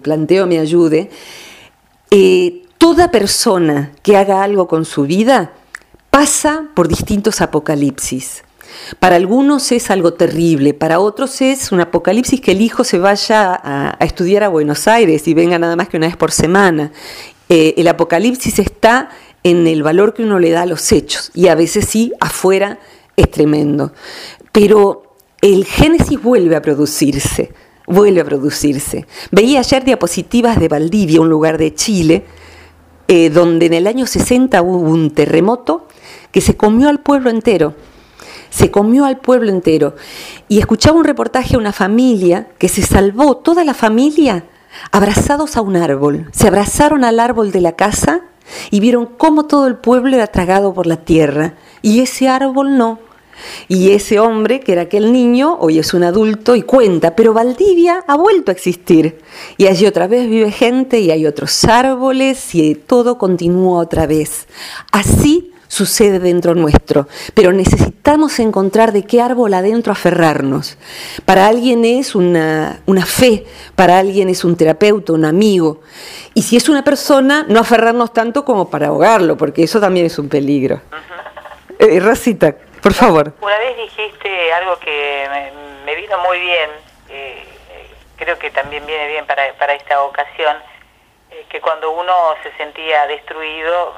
planteo 0.00 0.48
me 0.48 0.58
ayude, 0.58 1.10
eh, 2.10 2.64
toda 2.76 3.12
persona 3.12 3.92
que 4.02 4.16
haga 4.16 4.42
algo 4.42 4.66
con 4.66 4.84
su 4.84 5.04
vida 5.04 5.52
pasa 6.10 6.64
por 6.74 6.88
distintos 6.88 7.40
apocalipsis. 7.40 8.42
Para 8.98 9.16
algunos 9.16 9.72
es 9.72 9.90
algo 9.90 10.14
terrible, 10.14 10.74
para 10.74 11.00
otros 11.00 11.40
es 11.40 11.72
un 11.72 11.80
apocalipsis 11.80 12.40
que 12.40 12.52
el 12.52 12.60
hijo 12.60 12.84
se 12.84 12.98
vaya 12.98 13.60
a, 13.62 13.96
estudiar 14.04 14.44
a 14.44 14.48
Buenos 14.48 14.88
Aires 14.88 15.26
y 15.28 15.34
venga 15.34 15.58
nada 15.58 15.76
más 15.76 15.88
que 15.88 15.96
una 15.96 16.06
vez 16.06 16.16
por 16.16 16.32
semana. 16.32 16.92
Eh, 17.48 17.74
el 17.76 17.88
apocalipsis 17.88 18.58
está 18.58 19.10
en 19.42 19.66
el 19.66 19.82
valor 19.82 20.14
que 20.14 20.22
uno 20.22 20.38
le 20.38 20.50
da 20.50 20.62
a 20.62 20.66
los 20.66 20.92
hechos 20.92 21.30
y 21.34 21.48
a 21.48 21.54
veces 21.54 21.86
sí, 21.86 22.12
afuera 22.20 22.78
es 23.16 23.30
tremendo. 23.30 23.92
Pero 24.52 25.16
el 25.40 25.64
Génesis 25.64 26.22
vuelve 26.22 26.56
a 26.56 26.62
producirse, 26.62 27.52
vuelve 27.86 28.20
a 28.20 28.24
producirse. 28.24 29.06
Veía 29.30 29.60
ayer 29.60 29.84
diapositivas 29.84 30.58
de 30.58 30.68
Valdivia, 30.68 31.20
un 31.20 31.28
lugar 31.28 31.58
de 31.58 31.74
Chile, 31.74 32.24
eh, 33.08 33.30
donde 33.30 33.66
en 33.66 33.74
el 33.74 33.86
año 33.86 34.06
60 34.06 34.62
hubo 34.62 34.78
un 34.78 35.10
terremoto 35.10 35.88
que 36.30 36.40
se 36.40 36.56
comió 36.56 36.88
al 36.88 37.00
pueblo 37.00 37.30
entero. 37.30 37.74
Se 38.52 38.70
comió 38.70 39.06
al 39.06 39.18
pueblo 39.18 39.50
entero. 39.50 39.96
Y 40.48 40.58
escuchaba 40.58 40.98
un 40.98 41.04
reportaje 41.04 41.56
a 41.56 41.58
una 41.58 41.72
familia 41.72 42.48
que 42.58 42.68
se 42.68 42.82
salvó, 42.82 43.38
toda 43.38 43.64
la 43.64 43.72
familia, 43.72 44.44
abrazados 44.90 45.56
a 45.56 45.62
un 45.62 45.76
árbol. 45.76 46.28
Se 46.32 46.48
abrazaron 46.48 47.02
al 47.02 47.18
árbol 47.18 47.50
de 47.50 47.62
la 47.62 47.72
casa 47.72 48.20
y 48.70 48.80
vieron 48.80 49.06
cómo 49.06 49.46
todo 49.46 49.66
el 49.66 49.76
pueblo 49.76 50.16
era 50.16 50.26
tragado 50.26 50.74
por 50.74 50.86
la 50.86 50.98
tierra 50.98 51.54
y 51.80 52.00
ese 52.00 52.28
árbol 52.28 52.76
no. 52.76 52.98
Y 53.66 53.90
ese 53.92 54.18
hombre, 54.20 54.60
que 54.60 54.72
era 54.72 54.82
aquel 54.82 55.12
niño, 55.12 55.56
hoy 55.58 55.78
es 55.78 55.94
un 55.94 56.04
adulto 56.04 56.54
y 56.54 56.62
cuenta, 56.62 57.16
pero 57.16 57.32
Valdivia 57.32 58.04
ha 58.06 58.16
vuelto 58.16 58.50
a 58.50 58.54
existir. 58.54 59.18
Y 59.56 59.66
allí 59.66 59.86
otra 59.86 60.06
vez 60.06 60.28
vive 60.28 60.50
gente 60.52 61.00
y 61.00 61.10
hay 61.10 61.26
otros 61.26 61.64
árboles 61.64 62.54
y 62.54 62.74
todo 62.74 63.18
continúa 63.18 63.80
otra 63.80 64.06
vez. 64.06 64.46
Así 64.92 65.51
sucede 65.72 66.18
dentro 66.18 66.54
nuestro, 66.54 67.08
pero 67.32 67.50
necesitamos 67.50 68.38
encontrar 68.40 68.92
de 68.92 69.06
qué 69.06 69.22
árbol 69.22 69.54
adentro 69.54 69.90
aferrarnos. 69.90 70.76
Para 71.24 71.46
alguien 71.46 71.86
es 71.86 72.14
una, 72.14 72.82
fe, 73.06 73.46
para 73.74 73.98
alguien 73.98 74.28
es 74.28 74.44
un 74.44 74.54
terapeuta, 74.54 75.14
un 75.14 75.24
amigo. 75.24 75.80
Y 76.34 76.42
si 76.42 76.58
es 76.58 76.68
una 76.68 76.84
persona, 76.84 77.46
no 77.48 77.60
aferrarnos 77.60 78.12
tanto 78.12 78.44
como 78.44 78.68
para 78.68 78.88
ahogarlo, 78.88 79.38
porque 79.38 79.62
eso 79.62 79.80
también 79.80 80.04
es 80.04 80.18
un 80.18 80.28
peligro. 80.28 80.82
Eh, 81.78 82.00
Rosita, 82.00 82.54
por 82.82 82.92
favor. 82.92 83.32
Una 83.40 83.58
vez 83.58 83.74
dijiste 83.78 84.52
algo 84.52 84.78
que 84.78 85.26
me, 85.86 85.94
vino 85.94 86.18
muy 86.18 86.38
bien, 86.38 86.70
eh, 87.08 87.44
creo 88.16 88.38
que 88.38 88.50
también 88.50 88.84
viene 88.84 89.08
bien 89.08 89.24
para, 89.24 89.50
para 89.54 89.72
esta 89.72 90.02
ocasión, 90.02 90.54
eh, 91.30 91.46
que 91.48 91.62
cuando 91.62 91.92
uno 91.92 92.12
se 92.42 92.52
sentía 92.58 93.06
destruido, 93.06 93.94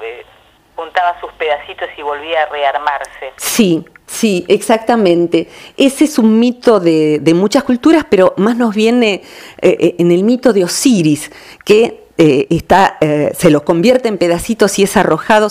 juntaba 0.75 1.19
sus 1.19 1.31
pedacitos 1.33 1.87
y 1.97 2.01
volvía 2.01 2.43
a 2.43 2.45
rearmarse. 2.47 3.33
Sí, 3.37 3.85
sí, 4.05 4.45
exactamente. 4.47 5.47
Ese 5.77 6.05
es 6.05 6.19
un 6.19 6.39
mito 6.39 6.79
de, 6.79 7.21
muchas 7.35 7.63
culturas, 7.63 8.05
pero 8.09 8.33
más 8.37 8.57
nos 8.57 8.75
viene 8.75 9.23
eh, 9.61 9.77
eh, 9.79 9.95
en 9.99 10.11
el 10.11 10.23
mito 10.23 10.53
de 10.53 10.63
Osiris, 10.63 11.31
que 11.63 12.05
eh, 12.17 12.47
está, 12.49 12.97
se 13.37 13.49
los 13.49 13.63
convierte 13.63 14.07
en 14.07 14.17
pedacitos 14.17 14.79
y 14.79 14.83
es 14.83 14.95
arrojado 14.95 15.49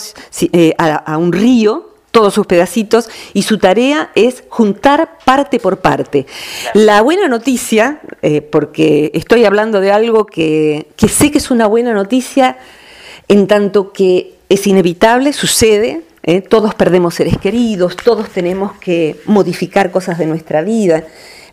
a, 0.77 1.17
un 1.17 1.31
río 1.31 1.91
todos 2.09 2.33
sus 2.33 2.47
pedacitos 2.47 3.09
y 3.33 3.43
su 3.43 3.59
tarea 3.59 4.09
es 4.15 4.45
juntar 4.49 5.19
parte 5.25 5.59
por 5.59 5.79
parte. 5.79 6.25
La 6.73 7.01
buena 7.01 7.27
noticia, 7.27 7.99
porque 8.51 9.11
estoy 9.13 9.43
hablando 9.43 9.81
de 9.81 9.91
algo 9.91 10.25
que, 10.25 10.87
que 10.95 11.09
sé 11.09 11.29
que 11.29 11.39
es 11.39 11.51
una 11.51 11.67
buena 11.67 11.93
noticia, 11.93 12.57
en 13.27 13.47
tanto 13.47 13.91
que 13.91 14.34
es 14.49 14.67
inevitable, 14.67 15.33
sucede, 15.33 16.01
¿eh? 16.23 16.41
todos 16.41 16.75
perdemos 16.75 17.15
seres 17.15 17.37
queridos, 17.37 17.95
todos 17.97 18.29
tenemos 18.29 18.73
que 18.73 19.15
modificar 19.25 19.91
cosas 19.91 20.17
de 20.17 20.25
nuestra 20.25 20.61
vida. 20.61 21.03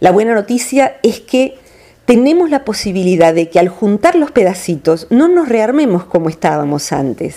La 0.01 0.11
buena 0.11 0.35
noticia 0.35 0.97
es 1.03 1.21
que 1.21 1.57
tenemos 2.05 2.51
la 2.51 2.65
posibilidad 2.65 3.33
de 3.33 3.49
que 3.49 3.59
al 3.59 3.69
juntar 3.69 4.17
los 4.17 4.31
pedacitos 4.31 5.07
no 5.11 5.29
nos 5.29 5.49
rearmemos 5.49 6.05
como 6.05 6.29
estábamos 6.29 6.93
antes, 6.93 7.37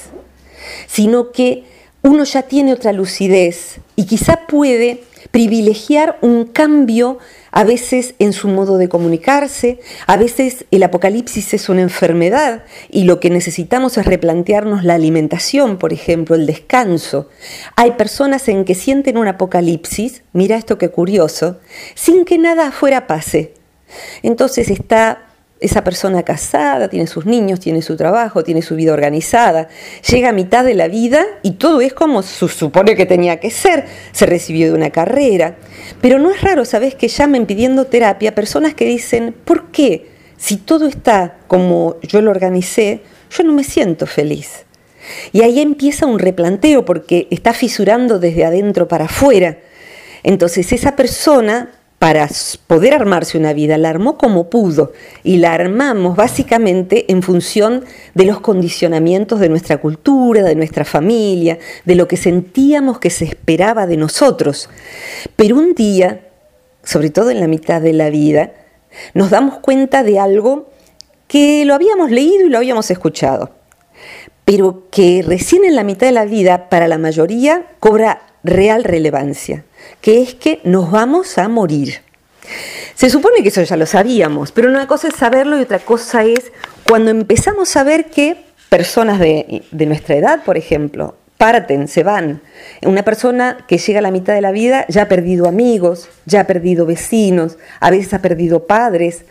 sino 0.87 1.31
que 1.31 1.63
uno 2.01 2.23
ya 2.23 2.43
tiene 2.43 2.73
otra 2.73 2.91
lucidez 2.91 3.79
y 3.95 4.05
quizá 4.05 4.47
puede 4.47 5.03
privilegiar 5.31 6.17
un 6.21 6.45
cambio 6.45 7.19
a 7.55 7.63
veces 7.63 8.15
en 8.19 8.33
su 8.33 8.49
modo 8.49 8.77
de 8.77 8.89
comunicarse, 8.89 9.79
a 10.07 10.17
veces 10.17 10.65
el 10.71 10.83
apocalipsis 10.83 11.53
es 11.53 11.69
una 11.69 11.81
enfermedad 11.81 12.65
y 12.91 13.05
lo 13.05 13.21
que 13.21 13.29
necesitamos 13.29 13.97
es 13.97 14.05
replantearnos 14.05 14.83
la 14.83 14.95
alimentación, 14.95 15.77
por 15.77 15.93
ejemplo, 15.93 16.35
el 16.35 16.47
descanso. 16.47 17.29
Hay 17.77 17.91
personas 17.91 18.49
en 18.49 18.65
que 18.65 18.75
sienten 18.75 19.17
un 19.17 19.29
apocalipsis, 19.29 20.23
mira 20.33 20.57
esto 20.57 20.77
que 20.77 20.89
curioso, 20.89 21.57
sin 21.95 22.25
que 22.25 22.37
nada 22.37 22.67
afuera 22.67 23.07
pase. 23.07 23.53
Entonces 24.21 24.69
está 24.69 25.24
esa 25.59 25.83
persona 25.83 26.23
casada, 26.23 26.89
tiene 26.89 27.07
sus 27.07 27.25
niños, 27.25 27.59
tiene 27.59 27.81
su 27.81 27.95
trabajo, 27.95 28.43
tiene 28.43 28.61
su 28.61 28.75
vida 28.75 28.93
organizada, 28.93 29.69
llega 30.09 30.29
a 30.29 30.33
mitad 30.33 30.65
de 30.65 30.73
la 30.73 30.87
vida 30.87 31.25
y 31.43 31.51
todo 31.51 31.81
es 31.81 31.93
como 31.93 32.23
se 32.23 32.47
supone 32.49 32.95
que 32.95 33.05
tenía 33.05 33.39
que 33.39 33.49
ser, 33.49 33.85
se 34.11 34.25
recibió 34.25 34.67
de 34.67 34.73
una 34.73 34.89
carrera. 34.89 35.55
Pero 36.01 36.19
no 36.19 36.31
es 36.31 36.41
raro, 36.41 36.65
¿sabes? 36.65 36.95
Que 36.95 37.07
llamen 37.07 37.45
pidiendo 37.45 37.85
terapia 37.85 38.35
personas 38.35 38.73
que 38.73 38.85
dicen, 38.85 39.33
¿por 39.45 39.71
qué? 39.71 40.09
Si 40.37 40.57
todo 40.57 40.87
está 40.87 41.37
como 41.47 41.95
yo 42.01 42.21
lo 42.21 42.31
organicé, 42.31 43.01
yo 43.31 43.43
no 43.43 43.53
me 43.53 43.63
siento 43.63 44.05
feliz. 44.05 44.65
Y 45.31 45.41
ahí 45.41 45.61
empieza 45.61 46.05
un 46.05 46.19
replanteo 46.19 46.83
porque 46.83 47.27
está 47.31 47.53
fisurando 47.53 48.19
desde 48.19 48.43
adentro 48.43 48.87
para 48.87 49.05
afuera. 49.05 49.57
Entonces 50.23 50.73
esa 50.73 50.95
persona 50.95 51.71
para 51.99 52.29
poder 52.67 52.93
armarse 52.93 53.37
una 53.37 53.53
vida, 53.53 53.77
la 53.77 53.89
armó 53.89 54.17
como 54.17 54.49
pudo 54.49 54.91
y 55.23 55.37
la 55.37 55.53
armamos 55.53 56.15
básicamente 56.15 57.11
en 57.11 57.23
función 57.23 57.85
de 58.13 58.25
los 58.25 58.41
condicionamientos 58.41 59.39
de 59.39 59.49
nuestra 59.49 59.77
cultura, 59.77 60.43
de 60.43 60.55
nuestra 60.55 60.83
familia, 60.83 61.57
de 61.85 61.95
lo 61.95 62.07
que 62.07 62.17
sentíamos 62.17 62.99
que 62.99 63.09
se 63.09 63.25
esperaba 63.25 63.87
de 63.87 63.97
nosotros. 63.97 64.69
Pero 65.35 65.55
un 65.55 65.73
día, 65.73 66.27
sobre 66.83 67.09
todo 67.09 67.31
en 67.31 67.39
la 67.39 67.47
mitad 67.47 67.81
de 67.81 67.93
la 67.93 68.09
vida, 68.09 68.51
nos 69.13 69.29
damos 69.29 69.59
cuenta 69.59 70.03
de 70.03 70.19
algo 70.19 70.69
que 71.27 71.65
lo 71.65 71.73
habíamos 71.73 72.11
leído 72.11 72.45
y 72.45 72.49
lo 72.49 72.57
habíamos 72.57 72.91
escuchado, 72.91 73.51
pero 74.43 74.83
que 74.91 75.23
recién 75.25 75.63
en 75.63 75.75
la 75.75 75.83
mitad 75.83 76.07
de 76.07 76.13
la 76.13 76.25
vida 76.25 76.69
para 76.69 76.87
la 76.87 76.97
mayoría 76.97 77.65
cobra 77.79 78.21
real 78.43 78.83
relevancia 78.83 79.65
que 80.01 80.21
es 80.21 80.35
que 80.35 80.59
nos 80.63 80.91
vamos 80.91 81.37
a 81.37 81.47
morir. 81.47 82.01
Se 82.95 83.09
supone 83.09 83.41
que 83.41 83.49
eso 83.49 83.63
ya 83.63 83.75
lo 83.75 83.85
sabíamos, 83.85 84.51
pero 84.51 84.69
una 84.69 84.87
cosa 84.87 85.07
es 85.07 85.15
saberlo 85.15 85.57
y 85.57 85.61
otra 85.61 85.79
cosa 85.79 86.23
es 86.23 86.51
cuando 86.87 87.11
empezamos 87.11 87.75
a 87.75 87.83
ver 87.83 88.05
que 88.05 88.37
personas 88.69 89.19
de, 89.19 89.63
nuestra 89.71 90.15
edad, 90.15 90.43
por 90.43 90.57
ejemplo, 90.57 91.15
parten, 91.37 91.87
se 91.87 92.03
van. 92.03 92.41
Una 92.83 93.03
persona 93.03 93.65
que 93.67 93.77
llega 93.77 93.99
a 93.99 94.01
la 94.01 94.11
mitad 94.11 94.33
de 94.33 94.41
la 94.41 94.51
vida 94.51 94.85
ya 94.87 95.03
ha 95.03 95.07
perdido 95.07 95.47
amigos, 95.47 96.09
ya 96.25 96.41
ha 96.41 96.43
perdido 96.45 96.85
vecinos, 96.85 97.57
a 97.79 97.91
veces 97.91 98.13
ha 98.13 98.21
perdido 98.21 98.67
padres, 98.67 99.25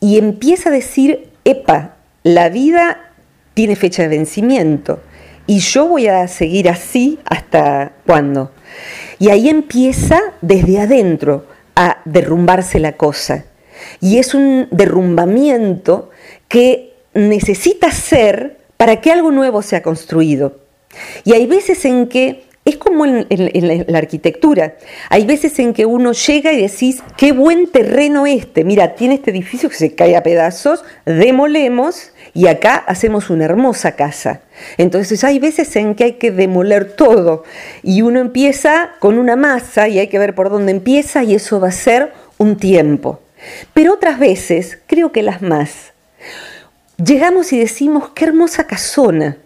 y 0.00 0.18
empieza 0.18 0.68
a 0.68 0.72
decir, 0.72 1.28
epa, 1.44 1.96
la 2.22 2.48
vida 2.48 3.10
tiene 3.54 3.76
fecha 3.76 4.02
de 4.02 4.08
vencimiento 4.08 5.00
y 5.46 5.58
yo 5.58 5.88
voy 5.88 6.06
a 6.06 6.28
seguir 6.28 6.68
así 6.68 7.18
hasta 7.24 7.92
cuándo. 8.06 8.52
Y 9.18 9.30
ahí 9.30 9.48
empieza 9.48 10.20
desde 10.40 10.80
adentro 10.80 11.46
a 11.76 11.98
derrumbarse 12.04 12.78
la 12.78 12.92
cosa. 12.92 13.44
Y 14.00 14.18
es 14.18 14.34
un 14.34 14.68
derrumbamiento 14.70 16.10
que 16.48 16.94
necesita 17.14 17.90
ser 17.90 18.58
para 18.76 19.00
que 19.00 19.10
algo 19.10 19.30
nuevo 19.30 19.62
sea 19.62 19.82
construido. 19.82 20.58
Y 21.24 21.32
hay 21.32 21.46
veces 21.46 21.84
en 21.84 22.08
que 22.08 22.44
es 22.64 22.76
como 22.76 23.06
en, 23.06 23.26
la 23.88 23.98
arquitectura. 23.98 24.76
Hay 25.08 25.24
veces 25.24 25.58
en 25.58 25.72
que 25.72 25.86
uno 25.86 26.12
llega 26.12 26.52
y 26.52 26.60
decís, 26.60 27.02
qué 27.16 27.32
buen 27.32 27.68
terreno 27.68 28.26
este. 28.26 28.64
Mira, 28.64 28.94
tiene 28.94 29.14
este 29.14 29.30
edificio 29.30 29.68
que 29.68 29.76
se 29.76 29.94
cae 29.94 30.16
a 30.16 30.22
pedazos, 30.22 30.84
demolemos 31.04 32.12
y 32.32 32.46
acá 32.46 32.76
hacemos 32.76 33.30
una 33.30 33.44
hermosa 33.44 33.92
casa. 33.92 34.42
Entonces 34.78 35.24
hay 35.24 35.38
veces 35.38 35.74
en 35.76 35.94
que 35.94 36.04
hay 36.04 36.12
que 36.14 36.30
demoler 36.30 36.92
todo 36.92 37.44
y 37.82 38.02
uno 38.02 38.20
empieza 38.20 38.90
con 39.00 39.18
una 39.18 39.36
masa 39.36 39.88
y 39.88 39.98
hay 39.98 40.08
que 40.08 40.18
ver 40.18 40.34
por 40.34 40.50
dónde 40.50 40.72
empieza 40.72 41.24
y 41.24 41.34
eso 41.34 41.60
va 41.60 41.68
a 41.68 41.72
ser 41.72 42.12
un 42.38 42.56
tiempo. 42.56 43.20
Pero 43.72 43.94
otras 43.94 44.18
veces, 44.18 44.78
creo 44.86 45.12
que 45.12 45.22
las 45.22 45.42
más, 45.42 45.92
llegamos 47.02 47.52
y 47.52 47.58
decimos, 47.58 48.10
qué 48.14 48.26
hermosa 48.26 48.66
casona. 48.66 49.38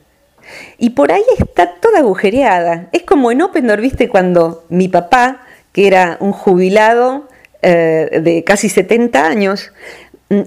Y 0.78 0.90
por 0.90 1.12
ahí 1.12 1.24
está 1.38 1.76
toda 1.80 2.00
agujereada. 2.00 2.88
Es 2.92 3.02
como 3.02 3.32
en 3.32 3.42
Open 3.42 3.70
viste, 3.80 4.08
cuando 4.08 4.64
mi 4.68 4.88
papá, 4.88 5.46
que 5.72 5.86
era 5.86 6.18
un 6.20 6.32
jubilado 6.32 7.28
eh, 7.62 8.20
de 8.22 8.44
casi 8.44 8.68
70 8.68 9.26
años, 9.26 9.72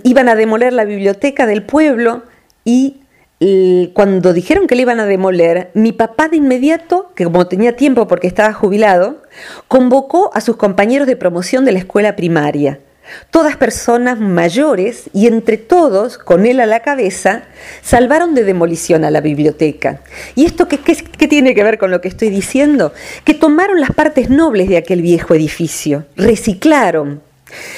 iban 0.03 0.29
a 0.29 0.35
demoler 0.35 0.73
la 0.73 0.85
biblioteca 0.85 1.45
del 1.45 1.63
pueblo 1.63 2.23
y 2.63 2.97
cuando 3.93 4.33
dijeron 4.33 4.65
que 4.65 4.75
le 4.75 4.81
iban 4.81 4.99
a 4.99 5.05
demoler, 5.05 5.69
mi 5.75 5.91
papá 5.91 6.27
de 6.27 6.37
inmediato, 6.37 7.11
que 7.15 7.23
como 7.23 7.47
tenía 7.47 7.75
tiempo 7.75 8.07
porque 8.07 8.27
estaba 8.27 8.51
jubilado, 8.51 9.21
convocó 9.67 10.31
a 10.33 10.41
sus 10.41 10.57
compañeros 10.57 11.07
de 11.07 11.15
promoción 11.15 11.63
de 11.63 11.73
la 11.73 11.79
escuela 11.79 12.15
primaria 12.15 12.79
Todas 13.31 13.55
personas 13.55 14.19
mayores 14.19 15.09
y 15.13 15.27
entre 15.27 15.57
todos, 15.57 16.17
con 16.17 16.45
él 16.45 16.59
a 16.59 16.65
la 16.65 16.81
cabeza, 16.81 17.43
salvaron 17.81 18.35
de 18.35 18.43
demolición 18.43 19.05
a 19.05 19.11
la 19.11 19.21
biblioteca. 19.21 20.01
¿Y 20.35 20.45
esto 20.45 20.67
qué, 20.67 20.77
tiene 21.27 21.53
que 21.55 21.63
ver 21.63 21.77
con 21.77 21.91
lo 21.91 22.01
que 22.01 22.07
estoy 22.07 22.29
diciendo? 22.29 22.93
Que 23.23 23.33
tomaron 23.33 23.79
las 23.79 23.91
partes 23.91 24.29
nobles 24.29 24.69
de 24.69 24.77
aquel 24.77 25.01
viejo 25.01 25.33
edificio, 25.33 26.05
reciclaron. 26.15 27.21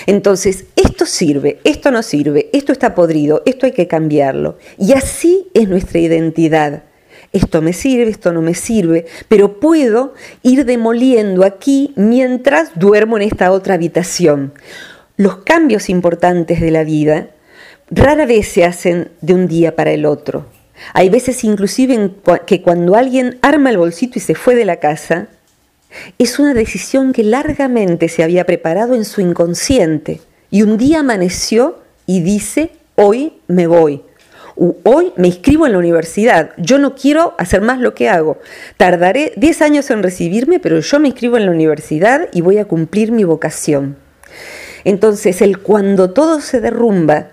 Entonces, 0.06 0.66
esto 0.76 1.06
sirve, 1.06 1.60
esto 1.64 1.92
no 1.92 2.04
sirve, 2.04 2.50
esto 2.54 2.72
está 2.72 2.96
podrido, 2.96 3.42
esto 3.46 3.66
hay 3.66 3.72
que 3.72 3.88
cambiarlo. 3.88 4.58
Y 4.78 4.94
así 4.94 5.48
es 5.54 5.68
nuestra 5.68 6.00
identidad. 6.00 6.84
Esto 7.32 7.62
me 7.62 7.74
sirve, 7.74 8.10
esto 8.10 8.34
no 8.34 8.42
me 8.42 8.56
sirve, 8.56 9.06
pero 9.28 9.60
puedo 9.60 10.14
ir 10.42 10.66
demoliendo 10.66 11.44
aquí 11.44 11.94
mientras 11.96 12.80
duermo 12.80 13.18
en 13.18 13.24
esta 13.24 13.52
otra 13.52 13.76
habitación 13.76 14.54
los 15.20 15.40
cambios 15.40 15.90
importantes 15.90 16.62
de 16.62 16.72
la 16.72 16.86
vida 16.86 17.32
rara 17.92 18.26
vez 18.26 18.48
se 18.48 18.64
hacen 18.64 19.12
de 19.20 19.34
un 19.34 19.50
día 19.50 19.76
para 19.76 19.92
el 19.92 20.06
otro. 20.06 20.46
Hay 20.94 21.10
veces 21.10 21.44
inclusive 21.44 22.12
que 22.46 22.62
cuando 22.62 22.96
alguien 22.96 23.38
arma 23.42 23.70
el 23.70 23.78
bolsito 23.78 24.18
y 24.18 24.22
se 24.22 24.34
fue 24.34 24.56
de 24.56 24.64
la 24.64 24.78
casa, 24.78 25.28
es 26.18 26.40
una 26.40 26.54
decisión 26.54 27.14
que 27.14 27.24
largamente 27.24 28.10
se 28.10 28.24
había 28.24 28.46
preparado 28.46 28.96
en 28.96 29.06
su 29.06 29.22
inconsciente 29.22 30.22
y 30.52 30.62
un 30.62 30.78
día 30.78 31.00
amaneció 31.00 31.80
y 32.06 32.22
dice, 32.22 32.72
hoy 32.96 33.34
me 33.48 33.68
voy. 33.68 34.04
Hoy 34.84 35.14
me 35.16 35.30
inscribo 35.30 35.66
en 35.66 35.72
la 35.72 35.78
universidad. 35.78 36.52
Yo 36.58 36.80
no 36.80 36.94
quiero 36.94 37.34
hacer 37.38 37.62
más 37.62 37.80
lo 37.80 37.94
que 37.94 38.10
hago. 38.10 38.40
Tardaré 38.76 39.32
10 39.38 39.62
años 39.62 39.90
en 39.90 40.04
recibirme, 40.04 40.60
pero 40.60 40.80
yo 40.80 41.00
me 41.00 41.08
inscribo 41.08 41.38
en 41.38 41.46
la 41.46 41.52
universidad 41.52 42.28
y 42.34 42.42
voy 42.42 42.58
a 42.58 42.66
cumplir 42.66 43.14
mi 43.14 43.24
vocación. 43.24 43.96
Entonces, 44.84 45.42
el 45.42 45.60
cuando 45.60 46.12
todo 46.12 46.42
se 46.42 46.60
derrumba, 46.60 47.30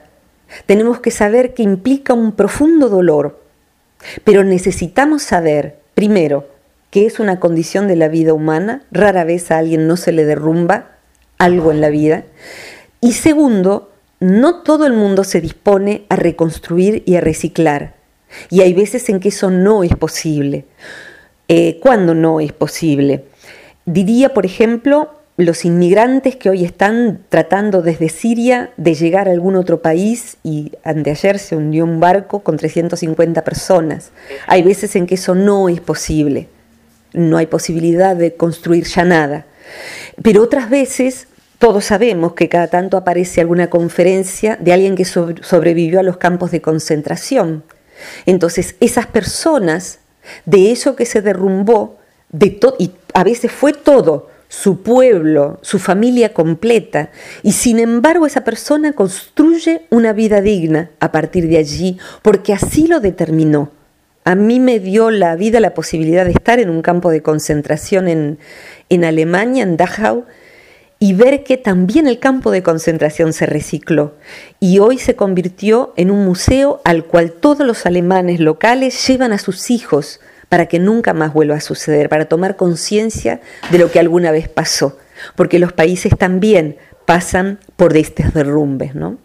tenemos 0.66 1.00
que 1.00 1.10
saber 1.10 1.52
que 1.52 1.64
implica 1.64 2.14
un 2.14 2.32
profundo 2.32 2.88
dolor, 2.88 3.40
pero 4.22 4.44
necesitamos 4.44 5.22
saber, 5.22 5.78
primero, 5.94 6.46
que 6.96 7.04
es 7.04 7.20
una 7.20 7.40
condición 7.40 7.88
de 7.88 7.96
la 7.96 8.08
vida 8.08 8.32
humana, 8.32 8.82
rara 8.90 9.24
vez 9.24 9.50
a 9.50 9.58
alguien 9.58 9.86
no 9.86 9.98
se 9.98 10.12
le 10.12 10.24
derrumba 10.24 10.92
algo 11.36 11.70
en 11.70 11.82
la 11.82 11.90
vida, 11.90 12.24
y 13.02 13.12
segundo, 13.12 13.92
no 14.18 14.62
todo 14.62 14.86
el 14.86 14.94
mundo 14.94 15.22
se 15.22 15.42
dispone 15.42 16.06
a 16.08 16.16
reconstruir 16.16 17.02
y 17.04 17.16
a 17.16 17.20
reciclar, 17.20 17.96
y 18.48 18.62
hay 18.62 18.72
veces 18.72 19.10
en 19.10 19.20
que 19.20 19.28
eso 19.28 19.50
no 19.50 19.84
es 19.84 19.94
posible. 19.94 20.64
Eh, 21.48 21.78
¿Cuándo 21.82 22.14
no 22.14 22.40
es 22.40 22.54
posible? 22.54 23.24
Diría, 23.84 24.32
por 24.32 24.46
ejemplo, 24.46 25.10
los 25.36 25.66
inmigrantes 25.66 26.36
que 26.36 26.48
hoy 26.48 26.64
están 26.64 27.26
tratando 27.28 27.82
desde 27.82 28.08
Siria 28.08 28.70
de 28.78 28.94
llegar 28.94 29.28
a 29.28 29.32
algún 29.32 29.56
otro 29.56 29.82
país 29.82 30.38
y 30.42 30.72
anteayer 30.82 31.38
se 31.38 31.56
hundió 31.56 31.84
un 31.84 32.00
barco 32.00 32.40
con 32.40 32.56
350 32.56 33.44
personas. 33.44 34.12
Hay 34.46 34.62
veces 34.62 34.96
en 34.96 35.06
que 35.06 35.16
eso 35.16 35.34
no 35.34 35.68
es 35.68 35.80
posible, 35.80 36.48
no 37.12 37.36
hay 37.36 37.46
posibilidad 37.46 38.16
de 38.16 38.34
construir 38.34 38.84
ya 38.84 39.04
nada. 39.04 39.46
Pero 40.22 40.42
otras 40.42 40.70
veces 40.70 41.28
todos 41.58 41.86
sabemos 41.86 42.34
que 42.34 42.48
cada 42.48 42.68
tanto 42.68 42.96
aparece 42.96 43.40
alguna 43.40 43.70
conferencia 43.70 44.56
de 44.56 44.72
alguien 44.72 44.94
que 44.94 45.04
sobrevivió 45.04 46.00
a 46.00 46.02
los 46.02 46.18
campos 46.18 46.50
de 46.50 46.60
concentración. 46.60 47.64
Entonces 48.26 48.76
esas 48.80 49.06
personas, 49.06 50.00
de 50.44 50.72
eso 50.72 50.96
que 50.96 51.06
se 51.06 51.22
derrumbó, 51.22 51.98
de 52.30 52.58
y 52.78 52.90
a 53.14 53.24
veces 53.24 53.50
fue 53.50 53.72
todo, 53.72 54.28
su 54.48 54.82
pueblo, 54.82 55.58
su 55.62 55.78
familia 55.78 56.32
completa, 56.32 57.10
y 57.42 57.52
sin 57.52 57.78
embargo 57.78 58.26
esa 58.26 58.44
persona 58.44 58.92
construye 58.92 59.86
una 59.90 60.12
vida 60.12 60.40
digna 60.40 60.90
a 61.00 61.10
partir 61.10 61.48
de 61.48 61.58
allí, 61.58 61.98
porque 62.22 62.52
así 62.52 62.86
lo 62.86 63.00
determinó. 63.00 63.70
A 64.26 64.34
mí 64.34 64.58
me 64.58 64.80
dio 64.80 65.12
la 65.12 65.36
vida 65.36 65.60
la 65.60 65.72
posibilidad 65.72 66.24
de 66.24 66.32
estar 66.32 66.58
en 66.58 66.68
un 66.68 66.82
campo 66.82 67.10
de 67.10 67.22
concentración 67.22 68.08
en, 68.08 68.40
en 68.88 69.04
Alemania, 69.04 69.62
en 69.62 69.76
Dachau, 69.76 70.26
y 70.98 71.14
ver 71.14 71.44
que 71.44 71.56
también 71.56 72.08
el 72.08 72.18
campo 72.18 72.50
de 72.50 72.64
concentración 72.64 73.32
se 73.32 73.46
recicló 73.46 74.14
y 74.58 74.80
hoy 74.80 74.98
se 74.98 75.14
convirtió 75.14 75.94
en 75.96 76.10
un 76.10 76.24
museo 76.24 76.80
al 76.84 77.04
cual 77.04 77.30
todos 77.30 77.64
los 77.64 77.86
alemanes 77.86 78.40
locales 78.40 79.06
llevan 79.06 79.32
a 79.32 79.38
sus 79.38 79.70
hijos 79.70 80.20
para 80.48 80.66
que 80.66 80.80
nunca 80.80 81.12
más 81.12 81.32
vuelva 81.32 81.54
a 81.54 81.60
suceder, 81.60 82.08
para 82.08 82.24
tomar 82.24 82.56
conciencia 82.56 83.40
de 83.70 83.78
lo 83.78 83.92
que 83.92 84.00
alguna 84.00 84.32
vez 84.32 84.48
pasó, 84.48 84.98
porque 85.36 85.60
los 85.60 85.72
países 85.72 86.18
también 86.18 86.78
pasan 87.04 87.60
por 87.76 87.96
estos 87.96 88.34
derrumbes, 88.34 88.96
¿no? 88.96 89.18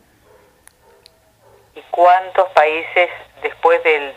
¿Y 1.74 1.82
cuántos 1.90 2.46
países 2.54 3.10
después 3.42 3.82
del, 3.84 4.14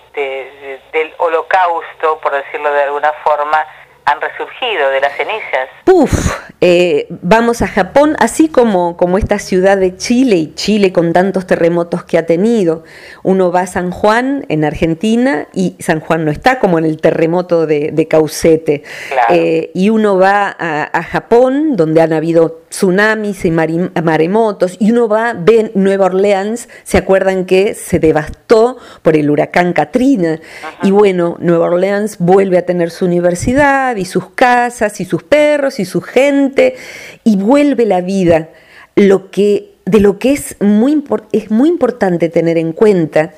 del 0.93 1.15
holocausto, 1.19 2.19
por 2.21 2.33
decirlo 2.33 2.73
de 2.73 2.83
alguna 2.83 3.13
forma, 3.25 3.65
han 4.05 4.21
resurgido 4.21 4.91
de 4.91 5.01
las 5.01 5.17
cenizas. 5.17 5.69
Puf, 5.85 6.39
eh, 6.61 7.07
vamos 7.09 7.63
a 7.63 7.69
Japón, 7.69 8.17
así 8.19 8.49
como, 8.49 8.97
como 8.97 9.17
esta 9.17 9.39
ciudad 9.39 9.79
de 9.79 9.97
Chile 9.97 10.37
y 10.37 10.55
Chile 10.55 10.93
con 10.93 11.13
tantos 11.13 11.47
terremotos 11.47 12.05
que 12.05 12.19
ha 12.19 12.27
tenido. 12.27 12.85
Uno 13.23 13.51
va 13.51 13.61
a 13.61 13.67
San 13.67 13.91
Juan, 13.91 14.45
en 14.49 14.65
Argentina, 14.65 15.49
y 15.55 15.77
San 15.81 16.01
Juan 16.01 16.25
no 16.25 16.31
está 16.31 16.59
como 16.59 16.79
en 16.79 16.85
el 16.85 17.01
terremoto 17.01 17.67
de, 17.67 17.91
de 17.93 18.09
Caucete. 18.09 18.83
Eh, 19.31 19.71
y 19.75 19.89
uno 19.89 20.19
va 20.19 20.55
a, 20.59 21.03
Japón, 21.03 21.77
donde 21.77 22.03
han 22.03 22.13
habido 22.13 22.64
tsunamis 22.75 23.45
y 23.45 23.53
maremotos, 23.53 24.77
y 24.81 24.91
uno 24.91 25.07
va, 25.07 25.33
ve 25.33 25.71
Nueva 25.75 26.07
Orleans, 26.07 26.69
se 26.83 26.99
acuerdan 26.99 27.45
que 27.45 27.75
se 27.75 28.01
devastó 28.01 28.79
por 29.03 29.17
el 29.17 29.31
huracán 29.31 29.73
Katrina. 29.73 30.41
Y 30.83 30.91
bueno, 30.91 31.37
Nueva 31.39 31.67
Orleans 31.67 32.19
vuelve 32.19 32.59
a 32.59 32.67
tener 32.67 32.91
su 32.91 33.05
universidad 33.05 33.95
y 33.95 34.05
sus 34.05 34.31
casas 34.31 35.01
y 35.01 35.05
sus 35.05 35.23
perros 35.23 35.79
y 35.79 35.85
su 35.85 36.01
gente 36.01 36.75
y 37.23 37.37
vuelve 37.37 37.87
la 37.87 38.01
vida. 38.01 38.49
Lo 38.97 39.31
que, 39.31 39.75
de 39.85 40.01
lo 40.01 40.19
que 40.19 40.33
es 40.33 40.57
muy, 40.61 41.05
es 41.31 41.53
muy 41.53 41.69
importante 41.69 42.29
tener 42.29 42.59
en 42.59 42.73
cuenta 42.73 43.35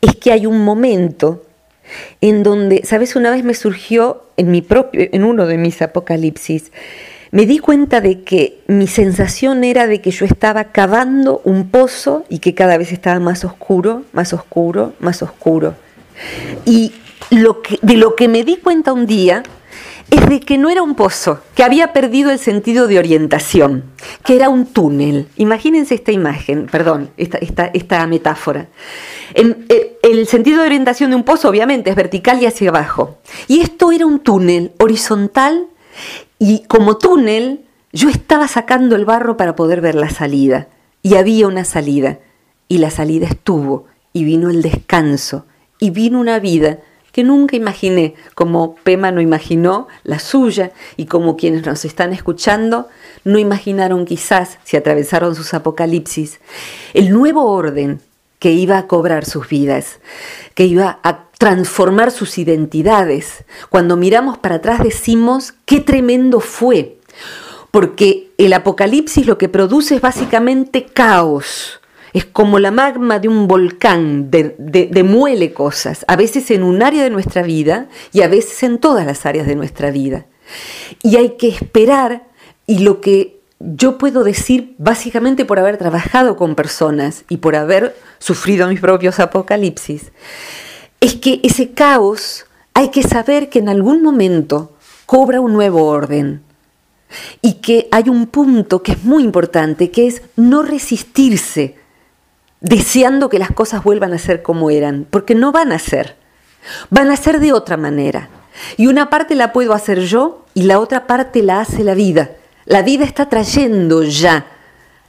es 0.00 0.16
que 0.16 0.32
hay 0.32 0.46
un 0.46 0.64
momento 0.64 1.44
en 2.20 2.42
donde, 2.42 2.82
¿sabes? 2.84 3.14
Una 3.14 3.30
vez 3.30 3.44
me 3.44 3.54
surgió 3.54 4.24
en, 4.36 4.50
mi 4.50 4.62
propio, 4.62 5.08
en 5.12 5.22
uno 5.22 5.46
de 5.46 5.58
mis 5.58 5.80
apocalipsis, 5.80 6.72
me 7.30 7.46
di 7.46 7.58
cuenta 7.58 8.00
de 8.00 8.22
que 8.22 8.60
mi 8.66 8.86
sensación 8.86 9.62
era 9.64 9.86
de 9.86 10.00
que 10.00 10.10
yo 10.10 10.24
estaba 10.24 10.64
cavando 10.64 11.40
un 11.44 11.70
pozo 11.70 12.24
y 12.28 12.40
que 12.40 12.54
cada 12.54 12.76
vez 12.76 12.92
estaba 12.92 13.20
más 13.20 13.44
oscuro, 13.44 14.02
más 14.12 14.32
oscuro, 14.32 14.94
más 14.98 15.22
oscuro. 15.22 15.74
Y 16.64 16.92
lo 17.30 17.62
que, 17.62 17.78
de 17.82 17.94
lo 17.94 18.16
que 18.16 18.28
me 18.28 18.42
di 18.42 18.56
cuenta 18.56 18.92
un 18.92 19.06
día 19.06 19.42
es 20.10 20.28
de 20.28 20.40
que 20.40 20.58
no 20.58 20.70
era 20.70 20.82
un 20.82 20.96
pozo, 20.96 21.40
que 21.54 21.62
había 21.62 21.92
perdido 21.92 22.32
el 22.32 22.40
sentido 22.40 22.88
de 22.88 22.98
orientación, 22.98 23.84
que 24.24 24.34
era 24.34 24.48
un 24.48 24.66
túnel. 24.66 25.28
Imagínense 25.36 25.94
esta 25.94 26.10
imagen, 26.10 26.66
perdón, 26.66 27.10
esta, 27.16 27.38
esta, 27.72 28.06
metáfora. 28.08 28.66
Eh, 29.34 29.98
el 30.02 30.26
sentido 30.26 30.60
de 30.60 30.66
orientación 30.66 31.10
de 31.10 31.16
un 31.16 31.22
pozo 31.22 31.48
obviamente 31.48 31.90
es 31.90 31.96
vertical 31.96 32.42
y 32.42 32.46
hacia 32.46 32.70
abajo. 32.70 33.18
Y 33.46 33.60
esto 33.60 33.92
era 33.92 34.04
un 34.04 34.18
túnel 34.18 34.72
horizontal 34.80 35.68
y 36.38 36.64
como 36.66 36.96
túnel 36.96 37.64
yo 37.92 38.08
estaba 38.08 38.46
sacando 38.48 38.96
el 38.96 39.04
barro 39.04 39.36
para 39.36 39.56
poder 39.56 39.80
ver 39.80 39.94
la 39.94 40.10
salida. 40.10 40.68
Y 41.02 41.14
había 41.14 41.48
una 41.48 41.64
salida. 41.64 42.18
Y 42.68 42.78
la 42.78 42.90
salida 42.90 43.26
estuvo. 43.26 43.86
Y 44.12 44.24
vino 44.24 44.50
el 44.50 44.62
descanso. 44.62 45.46
Y 45.78 45.90
vino 45.90 46.20
una 46.20 46.38
vida 46.38 46.78
que 47.12 47.24
nunca 47.24 47.56
imaginé, 47.56 48.14
como 48.36 48.76
Pema 48.76 49.10
no 49.10 49.20
imaginó 49.20 49.88
la 50.04 50.20
suya 50.20 50.70
y 50.96 51.06
como 51.06 51.36
quienes 51.36 51.66
nos 51.66 51.84
están 51.84 52.12
escuchando 52.12 52.88
no 53.24 53.38
imaginaron 53.38 54.04
quizás, 54.04 54.58
si 54.62 54.76
atravesaron 54.76 55.34
sus 55.34 55.52
apocalipsis, 55.52 56.40
el 56.94 57.10
nuevo 57.10 57.44
orden 57.44 58.00
que 58.40 58.50
iba 58.50 58.76
a 58.76 58.88
cobrar 58.88 59.24
sus 59.24 59.48
vidas, 59.48 60.00
que 60.54 60.64
iba 60.64 60.98
a 61.04 61.30
transformar 61.38 62.10
sus 62.10 62.38
identidades. 62.38 63.44
Cuando 63.68 63.96
miramos 63.96 64.38
para 64.38 64.56
atrás 64.56 64.82
decimos, 64.82 65.54
qué 65.64 65.78
tremendo 65.78 66.40
fue 66.40 66.96
porque 67.70 68.30
el 68.38 68.52
apocalipsis 68.52 69.26
lo 69.26 69.38
que 69.38 69.48
produce 69.48 69.96
es 69.96 70.00
básicamente 70.00 70.84
caos. 70.84 71.80
Es 72.12 72.24
como 72.24 72.58
la 72.58 72.72
magma 72.72 73.20
de 73.20 73.28
un 73.28 73.46
volcán, 73.46 74.30
demuele 74.30 75.52
cosas, 75.52 76.04
a 76.08 76.16
veces 76.16 76.50
en 76.50 76.64
un 76.64 76.82
área 76.82 77.04
de 77.04 77.10
nuestra 77.10 77.42
vida 77.42 77.88
y 78.12 78.22
a 78.22 78.28
veces 78.28 78.64
en 78.64 78.78
todas 78.78 79.06
las 79.06 79.26
áreas 79.26 79.46
de 79.46 79.54
nuestra 79.54 79.92
vida. 79.92 80.26
Y 81.04 81.14
hay 81.16 81.36
que 81.36 81.48
esperar, 81.48 82.24
y 82.66 82.80
lo 82.80 83.00
que 83.00 83.39
yo 83.60 83.98
puedo 83.98 84.24
decir 84.24 84.74
básicamente 84.78 85.44
por 85.44 85.58
haber 85.58 85.76
trabajado 85.76 86.36
con 86.36 86.54
personas 86.54 87.24
y 87.28 87.36
por 87.36 87.54
haber 87.54 87.94
sufrido 88.18 88.66
mis 88.68 88.80
propios 88.80 89.20
apocalipsis, 89.20 90.12
es 91.00 91.14
que 91.14 91.40
ese 91.42 91.72
caos 91.72 92.46
hay 92.72 92.88
que 92.88 93.02
saber 93.02 93.50
que 93.50 93.58
en 93.58 93.68
algún 93.68 94.02
momento 94.02 94.72
cobra 95.04 95.40
un 95.40 95.52
nuevo 95.52 95.86
orden 95.86 96.42
y 97.42 97.54
que 97.54 97.88
hay 97.90 98.08
un 98.08 98.26
punto 98.26 98.82
que 98.82 98.92
es 98.92 99.04
muy 99.04 99.22
importante, 99.22 99.90
que 99.90 100.06
es 100.06 100.22
no 100.36 100.62
resistirse 100.62 101.76
deseando 102.60 103.28
que 103.28 103.38
las 103.38 103.50
cosas 103.50 103.82
vuelvan 103.82 104.12
a 104.12 104.18
ser 104.18 104.42
como 104.42 104.70
eran, 104.70 105.06
porque 105.10 105.34
no 105.34 105.52
van 105.52 105.72
a 105.72 105.78
ser, 105.78 106.16
van 106.90 107.10
a 107.10 107.16
ser 107.16 107.40
de 107.40 107.52
otra 107.52 107.76
manera. 107.76 108.28
Y 108.76 108.86
una 108.86 109.10
parte 109.10 109.34
la 109.34 109.52
puedo 109.52 109.74
hacer 109.74 110.00
yo 110.00 110.44
y 110.54 110.64
la 110.64 110.78
otra 110.78 111.06
parte 111.06 111.42
la 111.42 111.60
hace 111.60 111.84
la 111.84 111.94
vida. 111.94 112.30
La 112.66 112.82
vida 112.82 113.04
está 113.04 113.28
trayendo 113.28 114.02
ya 114.02 114.46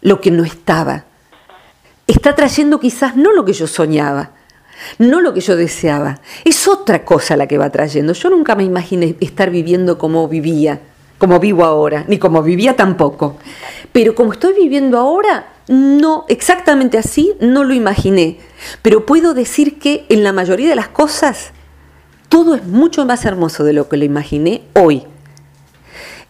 lo 0.01 0.21
que 0.21 0.31
no 0.31 0.43
estaba. 0.43 1.05
Está 2.07 2.35
trayendo 2.35 2.79
quizás 2.79 3.15
no 3.15 3.31
lo 3.31 3.45
que 3.45 3.53
yo 3.53 3.67
soñaba, 3.67 4.31
no 4.97 5.21
lo 5.21 5.33
que 5.33 5.41
yo 5.41 5.55
deseaba. 5.55 6.19
Es 6.43 6.67
otra 6.67 7.05
cosa 7.05 7.37
la 7.37 7.47
que 7.47 7.57
va 7.57 7.69
trayendo. 7.69 8.13
Yo 8.13 8.29
nunca 8.29 8.55
me 8.55 8.63
imaginé 8.63 9.15
estar 9.19 9.49
viviendo 9.49 9.97
como 9.97 10.27
vivía 10.27 10.81
como 11.21 11.39
vivo 11.39 11.63
ahora, 11.63 12.03
ni 12.07 12.17
como 12.17 12.41
vivía 12.41 12.75
tampoco. 12.75 13.37
Pero 13.91 14.15
como 14.15 14.33
estoy 14.33 14.55
viviendo 14.55 14.97
ahora, 14.97 15.53
no, 15.67 16.25
exactamente 16.29 16.97
así, 16.97 17.33
no 17.39 17.63
lo 17.63 17.75
imaginé. 17.75 18.39
Pero 18.81 19.05
puedo 19.05 19.35
decir 19.35 19.77
que 19.77 20.07
en 20.09 20.23
la 20.23 20.33
mayoría 20.33 20.67
de 20.67 20.75
las 20.75 20.87
cosas, 20.87 21.51
todo 22.27 22.55
es 22.55 22.65
mucho 22.65 23.05
más 23.05 23.23
hermoso 23.23 23.63
de 23.63 23.73
lo 23.73 23.87
que 23.87 23.97
lo 23.97 24.05
imaginé 24.05 24.63
hoy. 24.73 25.03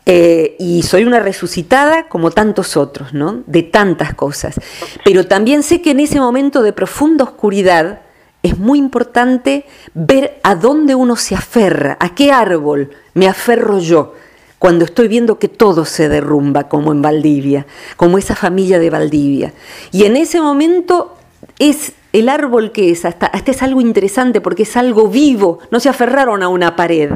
Eh, 0.06 0.56
y 0.58 0.82
soy 0.84 1.04
una 1.04 1.20
resucitada 1.20 2.08
como 2.08 2.32
tantos 2.32 2.76
otros, 2.76 3.14
¿no? 3.14 3.44
De 3.46 3.64
tantas 3.64 4.14
cosas. 4.16 4.60
Pero 5.06 5.28
también 5.28 5.62
sé 5.62 5.82
que 5.82 5.92
en 5.92 6.00
ese 6.00 6.20
momento 6.20 6.64
de 6.64 6.74
profunda 6.74 7.24
oscuridad 7.24 8.02
es 8.44 8.58
muy 8.58 8.80
importante 8.80 9.66
ver 9.94 10.40
a 10.44 10.56
dónde 10.56 10.96
uno 10.96 11.16
se 11.16 11.36
aferra, 11.36 11.98
a 12.00 12.16
qué 12.16 12.32
árbol 12.32 12.90
me 13.14 13.28
aferro 13.28 13.80
yo 13.80 14.16
cuando 14.58 14.86
estoy 14.86 15.08
viendo 15.08 15.40
que 15.40 15.48
todo 15.48 15.86
se 15.86 16.08
derrumba, 16.08 16.68
como 16.68 16.92
en 16.92 17.02
Valdivia, 17.02 17.66
como 17.98 18.18
esa 18.18 18.36
familia 18.36 18.78
de 18.78 18.92
Valdivia. 18.92 19.54
Y 19.92 20.06
en 20.06 20.16
ese 20.16 20.40
momento 20.40 21.18
es 21.58 21.94
el 22.14 22.30
árbol 22.30 22.72
que 22.72 22.92
es, 22.92 23.06
hasta, 23.06 23.26
hasta 23.28 23.52
es 23.52 23.64
algo 23.64 23.82
interesante 23.82 24.42
porque 24.42 24.64
es 24.64 24.78
algo 24.78 25.08
vivo, 25.08 25.60
no 25.72 25.80
se 25.80 25.90
aferraron 25.90 26.44
a 26.44 26.48
una 26.48 26.76
pared, 26.76 27.12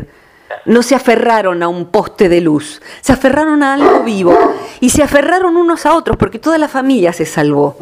no 0.65 0.83
se 0.83 0.95
aferraron 0.95 1.63
a 1.63 1.67
un 1.67 1.85
poste 1.85 2.29
de 2.29 2.41
luz, 2.41 2.81
se 3.01 3.13
aferraron 3.13 3.63
a 3.63 3.73
algo 3.73 4.03
vivo 4.03 4.37
y 4.79 4.89
se 4.89 5.03
aferraron 5.03 5.57
unos 5.57 5.85
a 5.85 5.93
otros 5.95 6.17
porque 6.17 6.39
toda 6.39 6.57
la 6.57 6.67
familia 6.67 7.13
se 7.13 7.25
salvó. 7.25 7.77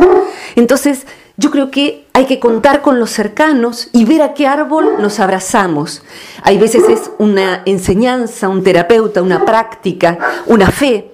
Entonces, 0.56 1.06
yo 1.36 1.50
creo 1.50 1.72
que 1.72 2.06
hay 2.14 2.26
que 2.26 2.40
contar 2.40 2.82
con 2.82 3.00
los 3.00 3.10
cercanos 3.10 3.90
y 3.92 4.06
ver 4.06 4.22
a 4.22 4.34
qué 4.34 4.46
árbol 4.46 4.98
nos 5.00 5.20
abrazamos. 5.20 6.04
Hay 6.44 6.60
veces 6.60 6.84
es 6.88 7.12
una 7.18 7.64
enseñanza, 7.66 8.50
un 8.50 8.64
terapeuta, 8.64 9.22
una 9.22 9.44
práctica, 9.44 10.18
una 10.46 10.70
fe, 10.70 11.12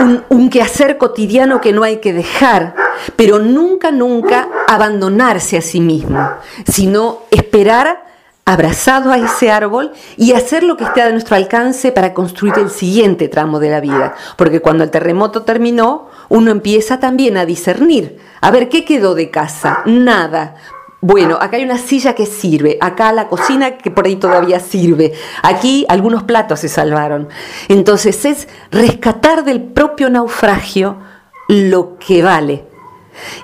un, 0.00 0.22
un 0.28 0.50
quehacer 0.50 0.98
cotidiano 0.98 1.62
que 1.62 1.72
no 1.72 1.82
hay 1.82 1.96
que 1.96 2.12
dejar, 2.12 2.74
pero 3.16 3.38
nunca, 3.38 3.90
nunca 3.90 4.48
abandonarse 4.66 5.56
a 5.56 5.62
sí 5.62 5.80
mismo, 5.80 6.30
sino 6.66 7.22
esperar 7.30 8.07
abrazado 8.48 9.12
a 9.12 9.18
ese 9.18 9.50
árbol 9.50 9.92
y 10.16 10.32
hacer 10.32 10.62
lo 10.62 10.78
que 10.78 10.84
esté 10.84 11.02
a 11.02 11.10
nuestro 11.10 11.36
alcance 11.36 11.92
para 11.92 12.14
construir 12.14 12.54
el 12.56 12.70
siguiente 12.70 13.28
tramo 13.28 13.60
de 13.60 13.68
la 13.68 13.80
vida. 13.80 14.14
Porque 14.36 14.60
cuando 14.62 14.84
el 14.84 14.90
terremoto 14.90 15.42
terminó, 15.42 16.08
uno 16.30 16.50
empieza 16.50 16.98
también 16.98 17.36
a 17.36 17.44
discernir. 17.44 18.16
A 18.40 18.50
ver, 18.50 18.70
¿qué 18.70 18.86
quedó 18.86 19.14
de 19.14 19.30
casa? 19.30 19.82
Nada. 19.84 20.54
Bueno, 21.02 21.36
acá 21.38 21.58
hay 21.58 21.64
una 21.64 21.76
silla 21.76 22.14
que 22.14 22.24
sirve, 22.24 22.78
acá 22.80 23.12
la 23.12 23.28
cocina 23.28 23.76
que 23.76 23.90
por 23.90 24.06
ahí 24.06 24.16
todavía 24.16 24.60
sirve, 24.60 25.12
aquí 25.42 25.84
algunos 25.90 26.22
platos 26.22 26.60
se 26.60 26.68
salvaron. 26.70 27.28
Entonces 27.68 28.24
es 28.24 28.48
rescatar 28.70 29.44
del 29.44 29.62
propio 29.62 30.08
naufragio 30.08 30.96
lo 31.48 31.98
que 31.98 32.22
vale 32.22 32.64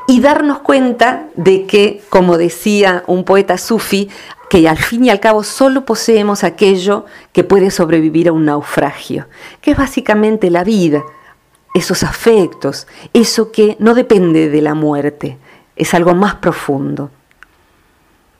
y 0.07 0.21
darnos 0.21 0.61
cuenta 0.61 1.27
de 1.37 1.67
que, 1.67 2.03
como 2.09 2.39
decía 2.39 3.05
un 3.07 3.25
poeta 3.25 3.59
sufi, 3.59 4.11
que 4.49 4.69
al 4.69 4.79
fin 4.79 5.05
y 5.05 5.11
al 5.11 5.21
cabo 5.21 5.43
solo 5.43 5.85
poseemos 5.85 6.45
aquello 6.45 7.07
que 7.33 7.45
puede 7.45 7.71
sobrevivir 7.71 8.29
a 8.29 8.33
un 8.33 8.45
naufragio, 8.45 9.27
que 9.61 9.73
es 9.73 9.77
básicamente 9.77 10.51
la 10.51 10.65
vida, 10.65 11.03
esos 11.75 12.03
afectos, 12.03 12.87
eso 13.13 13.51
que 13.51 13.77
no 13.81 13.95
depende 13.95 14.49
de 14.49 14.63
la 14.63 14.75
muerte, 14.75 15.39
es 15.77 15.93
algo 15.95 16.15
más 16.15 16.37
profundo. 16.37 17.11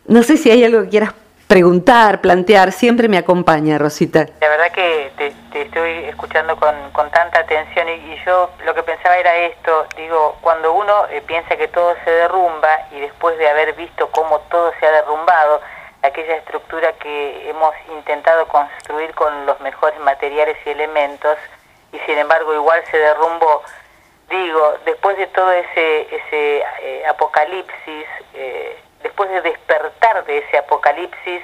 No 0.07 0.23
sé 0.23 0.37
si 0.37 0.51
hay 0.51 0.63
algo 0.65 0.83
que 0.83 0.91
quieras 0.91 1.15
preguntar, 1.49 2.21
plantear, 2.21 2.73
siempre 2.73 3.09
me 3.09 3.19
acompaña, 3.19 3.79
Rosita. 3.79 4.27
La 4.41 4.49
verdad 4.49 4.71
que 4.73 5.11
te, 5.17 5.63
estoy 5.63 6.05
escuchando 6.05 6.57
con, 6.57 6.75
tanta 7.11 7.41
atención 7.41 7.89
y, 7.89 8.17
yo 8.25 8.51
lo 8.65 8.75
que 8.75 8.83
pensaba 8.83 9.17
era 9.17 9.35
esto, 9.37 9.87
digo, 9.97 10.37
cuando 10.41 10.73
uno 10.73 11.07
eh, 11.11 11.23
piensa 11.27 11.57
que 11.57 11.69
todo 11.69 11.95
se 12.05 12.11
derrumba 12.11 12.89
y 12.93 13.01
después 13.01 13.37
de 13.39 13.49
haber 13.49 13.75
visto 13.75 14.09
cómo 14.11 14.41
todo 14.51 14.73
se 14.81 14.87
ha 14.87 14.91
derrumbado, 14.91 15.61
aquella 16.05 16.37
estructura 16.37 16.93
que 16.95 17.49
hemos 17.49 17.75
intentado 17.97 18.47
construir 18.49 19.15
con 19.15 19.47
los 19.47 19.59
mejores 19.61 19.99
materiales 20.01 20.57
y 20.67 20.71
elementos 20.71 21.39
y 21.93 21.99
sin 22.01 22.19
embargo 22.19 22.53
igual 22.55 22.83
se 22.91 22.99
derrumbó. 22.99 23.63
Digo, 24.29 24.75
después 24.85 25.17
de 25.17 25.27
todo 25.29 25.51
ese, 25.53 26.03
ese 26.03 26.65
eh, 26.83 27.07
apocalipsis, 27.09 28.07
eh, 28.35 28.79
después 29.03 29.31
de 29.31 29.41
despertar 29.43 30.25
de 30.27 30.39
ese 30.39 30.59
apocalipsis, 30.59 31.43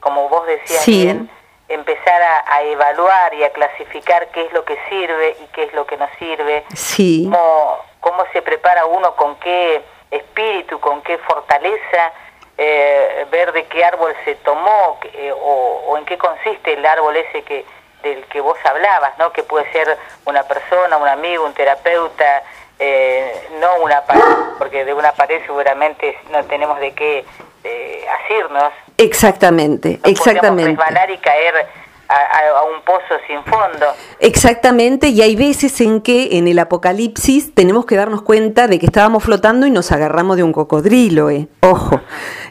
como 0.00 0.28
vos 0.28 0.46
decías 0.46 0.86
bien, 0.86 1.30
empezar 1.68 2.20
a, 2.46 2.62
evaluar 2.62 3.32
y 3.34 3.44
a 3.44 3.50
clasificar 3.50 4.28
qué 4.28 4.44
es 4.44 4.52
lo 4.52 4.64
que 4.64 4.76
sirve 4.88 5.36
y 5.42 5.46
qué 5.48 5.64
es 5.64 5.72
lo 5.72 5.86
que 5.86 5.96
no 5.96 6.06
sirve, 6.18 6.64
sí. 6.74 7.30
cómo, 7.30 7.78
cómo 8.00 8.24
se 8.32 8.42
prepara 8.42 8.84
uno, 8.84 9.14
con 9.16 9.36
qué 9.36 9.82
espíritu, 10.10 10.80
con 10.80 11.00
qué 11.02 11.16
fortaleza 11.18 12.12
eh, 12.58 13.26
ver 13.30 13.52
de 13.52 13.64
qué 13.64 13.84
árbol 13.84 14.14
se 14.24 14.34
tomó 14.36 14.98
eh, 15.14 15.32
o, 15.34 15.96
en 15.96 16.04
qué 16.04 16.18
consiste 16.18 16.74
el 16.74 16.84
árbol 16.84 17.16
ese 17.16 17.42
que 17.42 17.64
del 18.02 18.24
que 18.26 18.40
vos 18.40 18.58
hablabas, 18.64 19.16
¿no? 19.18 19.32
Que 19.32 19.44
puede 19.44 19.70
ser 19.70 19.96
una 20.24 20.42
persona, 20.42 20.96
un 20.96 21.06
amigo, 21.06 21.44
un 21.44 21.54
terapeuta, 21.54 22.42
eh, 22.78 23.48
no 23.60 23.76
una 23.76 24.00
pared, 24.02 24.22
porque 24.58 24.84
de 24.84 24.92
una 24.92 25.12
pared 25.12 25.40
seguramente 25.46 26.18
no 26.30 26.44
tenemos 26.44 26.80
de 26.80 26.92
qué 26.94 27.24
asirnos. 28.24 28.72
Exactamente, 28.98 30.00
exactamente. 30.02 30.70
resbalar 30.70 31.10
y 31.12 31.18
caer 31.18 31.64
a, 32.12 32.62
un 32.64 32.82
pozo 32.82 33.20
sin 33.26 33.42
fondo. 33.44 33.86
Exactamente, 34.18 35.08
y 35.08 35.22
hay 35.22 35.36
veces 35.36 35.80
en 35.80 36.00
que 36.00 36.36
en 36.38 36.48
el 36.48 36.58
apocalipsis 36.58 37.54
tenemos 37.54 37.86
que 37.86 37.96
darnos 37.96 38.22
cuenta 38.22 38.68
de 38.68 38.78
que 38.78 38.86
estábamos 38.86 39.24
flotando 39.24 39.66
y 39.66 39.70
nos 39.70 39.92
agarramos 39.92 40.36
de 40.36 40.42
un 40.42 40.52
cocodrilo, 40.52 41.30
eh. 41.30 41.48
ojo. 41.60 42.00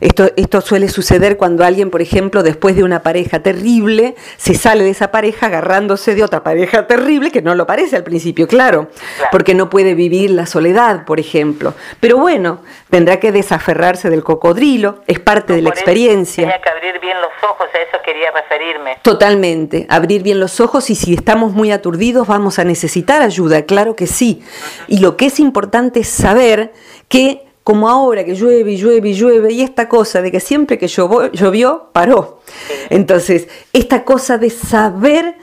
Esto, 0.02 0.32
esto 0.36 0.62
suele 0.62 0.90
suceder 0.90 1.38
cuando 1.38 1.64
alguien, 1.64 1.92
por 1.92 2.02
ejemplo, 2.02 2.42
después 2.42 2.76
de 2.76 2.84
una 2.84 3.04
pareja 3.04 3.42
terrible, 3.42 4.16
se 4.38 4.56
sale 4.56 4.84
de 4.84 4.90
esa 4.90 5.12
pareja 5.12 5.46
agarrándose 5.46 6.16
de 6.16 6.24
otra 6.24 6.44
pareja 6.44 6.88
terrible 6.88 7.32
que 7.32 7.44
no 7.44 7.54
lo 7.54 7.68
parece 7.68 7.98
al 7.98 8.04
principio, 8.04 8.48
claro, 8.48 8.90
porque 9.32 9.54
no 9.54 9.70
puede 9.70 9.94
vivir 9.94 10.32
la 10.32 10.48
soledad, 10.48 11.06
por 11.06 11.20
ejemplo. 11.20 11.76
Pero 12.00 12.18
bueno, 12.18 12.62
tendrá 12.90 13.20
que 13.20 13.32
desaferrarse 13.32 14.10
del 14.10 14.24
cocodrilo, 14.24 15.04
es 15.06 15.20
parte 15.20 15.54
de 15.54 15.62
la 15.62 15.70
experiencia. 15.70 16.46
Tenía 16.46 16.62
que 16.62 16.70
abrir 16.70 17.00
bien 17.00 17.18
los 17.22 17.32
ojos, 17.50 17.68
a 17.72 17.78
eso 17.78 17.98
quería 18.04 18.32
referirme. 18.32 18.98
Totalmente, 19.04 19.86
abrir 19.88 20.24
bien 20.24 20.40
los 20.40 20.60
ojos 20.60 20.90
y 20.90 20.96
si 20.96 21.14
estamos 21.14 21.54
muy 21.54 21.72
aturdidos 21.72 22.28
vamos 22.28 22.58
a 22.58 22.64
necesitar 22.64 23.22
ayuda, 23.22 23.64
claro 23.68 23.96
que 23.96 24.08
sí. 24.08 24.44
Y 24.88 24.98
lo 24.98 25.16
que 25.16 25.28
es 25.28 25.40
importante 25.40 26.00
es 26.00 26.08
saber 26.08 26.74
que 27.08 27.51
como 27.64 27.90
ahora 27.90 28.26
que 28.26 28.36
llueve 28.36 28.74
y 28.74 28.78
llueve 28.78 29.10
y 29.10 29.14
llueve, 29.14 29.54
y 29.54 29.62
esta 29.62 29.88
cosa 29.88 30.22
de 30.22 30.32
que 30.32 30.40
siempre 30.40 30.78
que 30.78 30.88
llovió, 30.88 31.90
paró. 31.94 32.42
Entonces, 32.90 33.48
esta 33.72 34.04
cosa 34.04 34.38
de 34.38 34.50
saber 34.50 35.36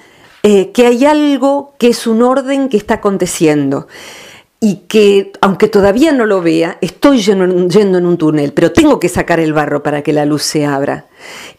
eh, 0.42 0.72
que 0.72 0.86
hay 0.86 1.04
algo 1.04 1.74
que 1.78 1.88
es 1.88 2.06
un 2.06 2.22
orden 2.22 2.68
que 2.68 2.76
está 2.76 2.94
aconteciendo 2.94 3.86
y 4.60 4.82
que, 4.88 5.32
aunque 5.40 5.68
todavía 5.68 6.12
no 6.12 6.26
lo 6.26 6.42
vea, 6.42 6.78
estoy 6.80 7.20
yendo, 7.20 7.68
yendo 7.68 7.98
en 7.98 8.06
un 8.06 8.18
túnel, 8.18 8.52
pero 8.52 8.72
tengo 8.72 8.98
que 8.98 9.08
sacar 9.08 9.38
el 9.38 9.52
barro 9.52 9.82
para 9.82 10.02
que 10.02 10.12
la 10.12 10.24
luz 10.24 10.42
se 10.42 10.66
abra. 10.66 11.06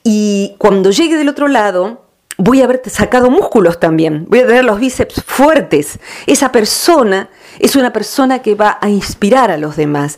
Y 0.04 0.56
cuando 0.58 0.92
llegue 0.92 1.16
del 1.16 1.30
otro 1.30 1.48
lado, 1.48 2.04
voy 2.38 2.62
a 2.62 2.66
haber 2.66 2.82
sacado 2.90 3.30
músculos 3.30 3.80
también, 3.80 4.26
voy 4.28 4.40
a 4.40 4.48
tener 4.48 4.66
los 4.66 4.80
bíceps 4.80 5.24
fuertes. 5.26 6.00
Esa 6.26 6.52
persona 6.52 7.30
es 7.60 7.76
una 7.76 7.94
persona 7.94 8.40
que 8.40 8.56
va 8.56 8.78
a 8.82 8.90
inspirar 8.90 9.52
a 9.52 9.58
los 9.58 9.76
demás. 9.76 10.18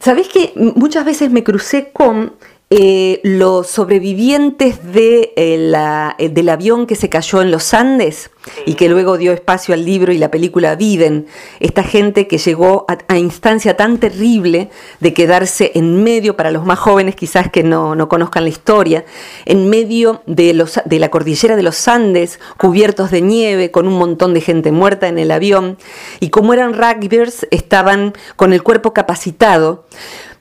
¿Sabés 0.00 0.28
que 0.28 0.52
muchas 0.54 1.04
veces 1.04 1.30
me 1.30 1.42
crucé 1.42 1.90
con 1.92 2.34
eh, 2.70 3.20
los 3.24 3.66
sobrevivientes 3.68 4.92
de, 4.92 5.32
eh, 5.36 5.72
eh, 6.18 6.28
del 6.28 6.48
avión 6.50 6.86
que 6.86 6.96
se 6.96 7.08
cayó 7.08 7.40
en 7.40 7.50
los 7.50 7.72
Andes 7.72 8.30
y 8.66 8.74
que 8.74 8.90
luego 8.90 9.16
dio 9.16 9.32
espacio 9.32 9.72
al 9.72 9.86
libro 9.86 10.12
y 10.12 10.18
la 10.18 10.30
película 10.30 10.76
Viven, 10.76 11.28
esta 11.60 11.82
gente 11.82 12.26
que 12.26 12.36
llegó 12.36 12.84
a, 12.86 13.16
instancia 13.16 13.74
tan 13.78 13.96
terrible 13.96 14.68
de 15.00 15.14
quedarse 15.14 15.72
en 15.76 16.04
medio, 16.04 16.36
para 16.36 16.50
los 16.50 16.66
más 16.66 16.78
jóvenes 16.78 17.16
quizás 17.16 17.50
que 17.50 17.62
no, 17.62 17.94
no 17.94 18.06
conozcan 18.10 18.44
la 18.44 18.50
historia, 18.50 19.06
en 19.46 19.70
medio 19.70 20.20
de, 20.26 20.52
los, 20.52 20.78
de 20.84 20.98
la 20.98 21.08
cordillera 21.08 21.56
de 21.56 21.62
los 21.62 21.88
Andes, 21.88 22.38
cubiertos 22.58 23.10
de 23.10 23.22
nieve, 23.22 23.70
con 23.70 23.88
un 23.88 23.98
montón 23.98 24.34
de 24.34 24.42
gente 24.42 24.72
muerta 24.72 25.08
en 25.08 25.18
el 25.18 25.30
avión, 25.30 25.78
y 26.20 26.28
como 26.28 26.52
eran 26.52 26.74
rugbyers, 26.74 27.46
estaban 27.50 28.12
con 28.36 28.52
el 28.52 28.62
cuerpo 28.62 28.92
capacitado, 28.92 29.86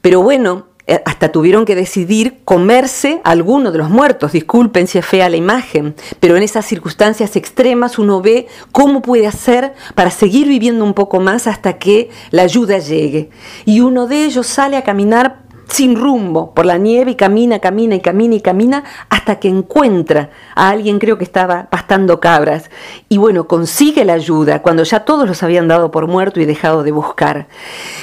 pero 0.01 0.21
bueno, 0.21 0.66
hasta 1.05 1.31
tuvieron 1.31 1.65
que 1.65 1.75
decidir 1.75 2.39
comerse 2.45 3.19
a 3.23 3.31
alguno 3.31 3.71
de 3.71 3.77
los 3.77 3.89
muertos. 3.89 4.31
Disculpen 4.31 4.87
si 4.87 4.97
es 4.97 5.05
fea 5.05 5.29
la 5.29 5.35
imagen, 5.35 5.95
pero 6.19 6.37
en 6.37 6.43
esas 6.43 6.65
circunstancias 6.65 7.35
extremas 7.35 7.99
uno 7.99 8.21
ve 8.21 8.47
cómo 8.71 9.01
puede 9.01 9.27
hacer 9.27 9.73
para 9.95 10.11
seguir 10.11 10.47
viviendo 10.47 10.85
un 10.85 10.93
poco 10.93 11.19
más 11.19 11.47
hasta 11.47 11.77
que 11.77 12.09
la 12.31 12.43
ayuda 12.43 12.79
llegue. 12.79 13.29
Y 13.65 13.81
uno 13.81 14.07
de 14.07 14.23
ellos 14.23 14.47
sale 14.47 14.77
a 14.77 14.83
caminar 14.83 15.46
sin 15.67 15.95
rumbo 15.95 16.53
por 16.53 16.65
la 16.65 16.77
nieve 16.77 17.11
y 17.11 17.15
camina, 17.15 17.59
camina 17.59 17.95
y 17.95 17.99
camina 17.99 18.35
y 18.35 18.41
camina 18.41 18.83
hasta 19.09 19.39
que 19.39 19.47
encuentra 19.47 20.29
a 20.55 20.69
alguien, 20.69 20.99
creo 20.99 21.17
que 21.17 21.23
estaba 21.23 21.69
pastando 21.69 22.19
cabras, 22.19 22.69
y 23.09 23.17
bueno, 23.17 23.47
consigue 23.47 24.05
la 24.05 24.13
ayuda 24.13 24.61
cuando 24.61 24.83
ya 24.83 25.01
todos 25.01 25.27
los 25.27 25.43
habían 25.43 25.67
dado 25.67 25.91
por 25.91 26.07
muerto 26.07 26.39
y 26.39 26.45
dejado 26.45 26.83
de 26.83 26.91
buscar. 26.91 27.47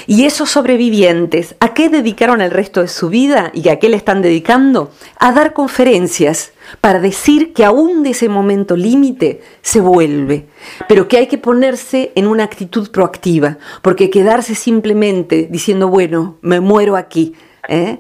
Y 0.07 0.25
esos 0.25 0.51
sobrevivientes, 0.51 1.57
¿a 1.61 1.75
qué 1.75 1.89
dedicaron 1.89 2.41
el 2.41 2.51
resto 2.51 2.81
de 2.81 2.89
su 2.89 3.09
vida 3.09 3.51
y 3.55 3.69
a 3.69 3.79
qué 3.79 3.89
le 3.89 3.97
están 3.97 4.23
dedicando? 4.23 4.91
A 5.19 5.33
dar 5.33 5.53
conferencias 5.53 6.53
para 6.81 7.01
decir 7.01 7.53
que 7.53 7.65
aún 7.65 8.03
de 8.03 8.11
ese 8.11 8.29
momento 8.29 8.77
límite 8.77 9.43
se 9.63 9.81
vuelve, 9.81 10.49
pero 10.89 11.09
que 11.09 11.19
hay 11.19 11.27
que 11.27 11.39
ponerse 11.39 12.13
en 12.15 12.27
una 12.27 12.45
actitud 12.45 12.91
proactiva, 12.91 13.59
porque 13.83 14.11
quedarse 14.11 14.55
simplemente 14.55 15.49
diciendo, 15.51 15.89
bueno, 15.89 16.37
me 16.41 16.61
muero 16.61 16.97
aquí, 16.97 17.35
¿Eh? 17.69 17.99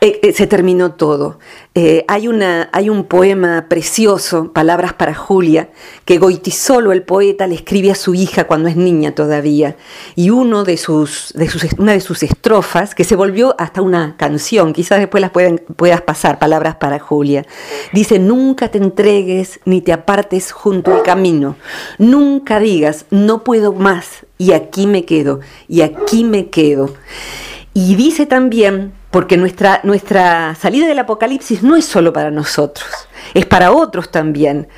Eh, 0.00 0.20
eh, 0.22 0.32
se 0.32 0.46
terminó 0.46 0.92
todo. 0.92 1.38
hay, 2.08 2.26
una, 2.26 2.68
hay 2.72 2.90
un 2.90 3.04
poema 3.04 3.66
precioso, 3.68 4.52
Palabras 4.52 4.92
para 4.92 5.14
Julia, 5.14 5.70
que 6.04 6.18
Goitisolo, 6.18 6.92
el 6.92 7.02
poeta, 7.02 7.46
le 7.46 7.54
escribe 7.54 7.92
a 7.92 7.94
su 7.94 8.14
hija 8.14 8.46
cuando 8.46 8.68
es 8.68 8.76
niña 8.76 9.14
todavía. 9.14 9.76
Y 10.16 10.30
uno 10.30 10.64
de 10.64 10.76
sus, 10.76 11.32
de 11.34 11.48
sus, 11.48 11.64
una 11.78 11.92
de 11.92 12.00
sus 12.00 12.22
estrofas, 12.22 12.94
que 12.94 13.04
se 13.04 13.14
volvió 13.14 13.54
hasta 13.58 13.82
una 13.82 14.16
canción, 14.16 14.72
quizás 14.72 14.98
después 14.98 15.20
las 15.20 15.30
puedas 15.30 16.02
pasar, 16.02 16.38
Palabras 16.38 16.76
para 16.76 16.98
Julia, 16.98 17.44
dice, 17.92 18.18
nunca 18.18 18.68
te 18.68 18.78
entregues 18.78 19.60
ni 19.64 19.80
te 19.80 19.92
apartes 19.92 20.50
junto 20.52 20.92
al 20.92 21.02
camino. 21.02 21.56
Nunca 21.98 22.58
digas, 22.58 23.06
no 23.10 23.44
puedo 23.44 23.72
más, 23.72 24.26
y 24.38 24.52
aquí 24.52 24.86
me 24.86 25.04
quedo, 25.04 25.40
y 25.68 25.82
aquí 25.82 26.24
me 26.24 26.48
quedo. 26.48 26.90
Y 27.74 27.94
dice 27.94 28.26
también, 28.26 28.92
porque 29.10 29.36
nuestra, 29.36 29.80
nuestra 29.84 30.54
salida 30.54 30.86
del 30.86 30.98
apocalipsis 30.98 31.62
no 31.62 31.76
es 31.76 31.84
solo 31.84 32.12
para 32.12 32.30
nosotros, 32.30 32.88
es 33.34 33.46
para 33.46 33.72
otros 33.72 34.10
también. 34.10 34.68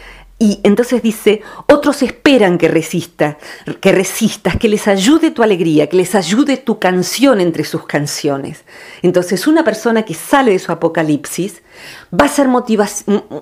Y 0.43 0.59
entonces 0.63 1.03
dice, 1.03 1.43
otros 1.67 2.03
esperan 2.03 2.57
que 2.57 2.67
resista, 2.67 3.37
que 3.79 3.93
resistas, 3.93 4.57
que 4.57 4.71
les 4.71 4.89
ayude 4.89 5.33
tu 5.33 5.43
alegría, 5.43 5.87
que 5.87 5.99
les 5.99 6.15
ayude 6.15 6.57
tu 6.57 6.79
canción 6.79 7.43
entre 7.43 7.63
sus 7.63 7.85
canciones. 7.85 8.65
Entonces 9.03 9.47
una 9.47 9.65
persona 9.65 10.03
que 10.07 10.15
sale 10.15 10.53
de 10.53 10.59
su 10.59 10.73
apocalipsis 10.73 11.61
va 12.19 12.25
a 12.25 12.29
ser 12.29 12.49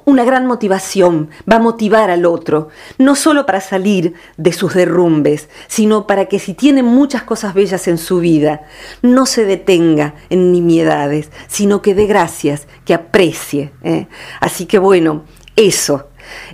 una 0.06 0.24
gran 0.24 0.46
motivación, 0.48 1.30
va 1.48 1.56
a 1.56 1.60
motivar 1.60 2.10
al 2.10 2.26
otro, 2.26 2.68
no 2.98 3.14
solo 3.14 3.46
para 3.46 3.60
salir 3.60 4.14
de 4.36 4.52
sus 4.52 4.74
derrumbes, 4.74 5.48
sino 5.68 6.04
para 6.04 6.26
que 6.26 6.40
si 6.40 6.52
tiene 6.52 6.82
muchas 6.82 7.22
cosas 7.22 7.54
bellas 7.54 7.86
en 7.86 7.98
su 7.98 8.18
vida, 8.18 8.62
no 9.02 9.24
se 9.24 9.44
detenga 9.44 10.16
en 10.30 10.50
nimiedades, 10.50 11.30
sino 11.46 11.80
que 11.80 11.94
dé 11.94 12.06
gracias, 12.06 12.66
que 12.84 12.92
aprecie. 12.92 13.70
¿eh? 13.84 14.08
Así 14.40 14.66
que 14.66 14.80
bueno, 14.80 15.22
eso. 15.54 16.08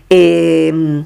Em, 0.08 1.04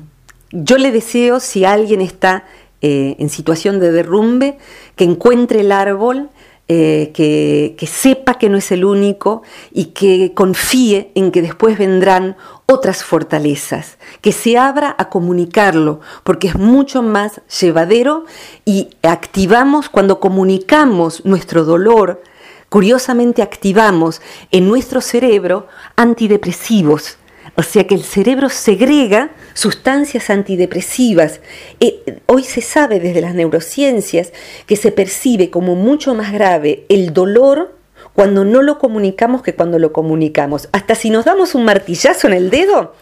yo 0.51 0.79
le 0.79 0.93
deseo, 0.93 1.41
si 1.41 1.65
alguien 1.65 2.01
está 2.01 2.45
eh, 2.81 3.17
en 3.19 3.29
situación 3.29 3.81
de 3.81 3.93
derrumbe, 3.93 4.59
que 4.97 5.05
encuentre 5.05 5.61
el 5.61 5.73
árbol, 5.73 6.31
eh, 6.71 7.13
que, 7.15 7.75
que, 7.79 7.87
sepa 7.87 8.35
que 8.35 8.51
no 8.51 8.59
es 8.59 8.71
el 8.73 8.85
único 8.85 9.43
y 9.73 9.87
que 9.87 10.33
confíe 10.35 11.11
en 11.15 11.31
que 11.31 11.41
después 11.41 11.79
vendrán 11.79 12.37
otras 12.67 13.03
fortalezas, 13.03 13.97
que 14.21 14.33
se 14.33 14.59
abra 14.59 14.95
a 14.99 15.09
comunicarlo, 15.09 16.01
porque 16.25 16.49
es 16.49 16.57
mucho 16.57 17.03
más 17.03 17.41
llevadero 17.61 18.27
y 18.67 18.91
activamos 19.03 19.89
cuando 19.89 20.21
comunicamos 20.21 21.25
nuestro 21.25 21.65
dolor, 21.65 22.23
curiosamente 22.69 23.41
activamos 23.41 24.21
en 24.51 24.69
nuestro 24.69 25.01
cerebro 25.01 25.69
antidepresivos 25.97 27.17
o 27.59 27.63
sea 27.65 27.89
que 27.89 27.97
el 27.97 28.05
cerebro 28.05 28.51
segrega 28.51 29.33
sustancias 29.53 30.31
antidepresivas. 30.31 31.41
Eh, 31.81 32.21
hoy 32.27 32.45
se 32.45 32.61
sabe 32.61 33.01
desde 33.01 33.21
las 33.21 33.35
neurociencias 33.35 34.33
que 34.67 34.77
se 34.77 34.93
percibe 34.93 35.51
como 35.51 35.75
mucho 35.75 36.15
más 36.15 36.33
grave 36.33 36.85
el 36.89 37.13
dolor 37.13 37.75
cuando 38.15 38.45
no 38.45 38.63
lo 38.63 38.79
comunicamos 38.79 39.43
que 39.43 39.57
cuando 39.57 39.81
lo 39.81 39.93
comunicamos. 39.93 40.69
Hasta 40.71 40.95
si 40.95 41.11
nos 41.11 41.25
damos 41.25 41.57
un 41.57 41.65
martillazo 41.65 42.29
en 42.29 42.35
el 42.35 42.51
dedo, 42.51 42.95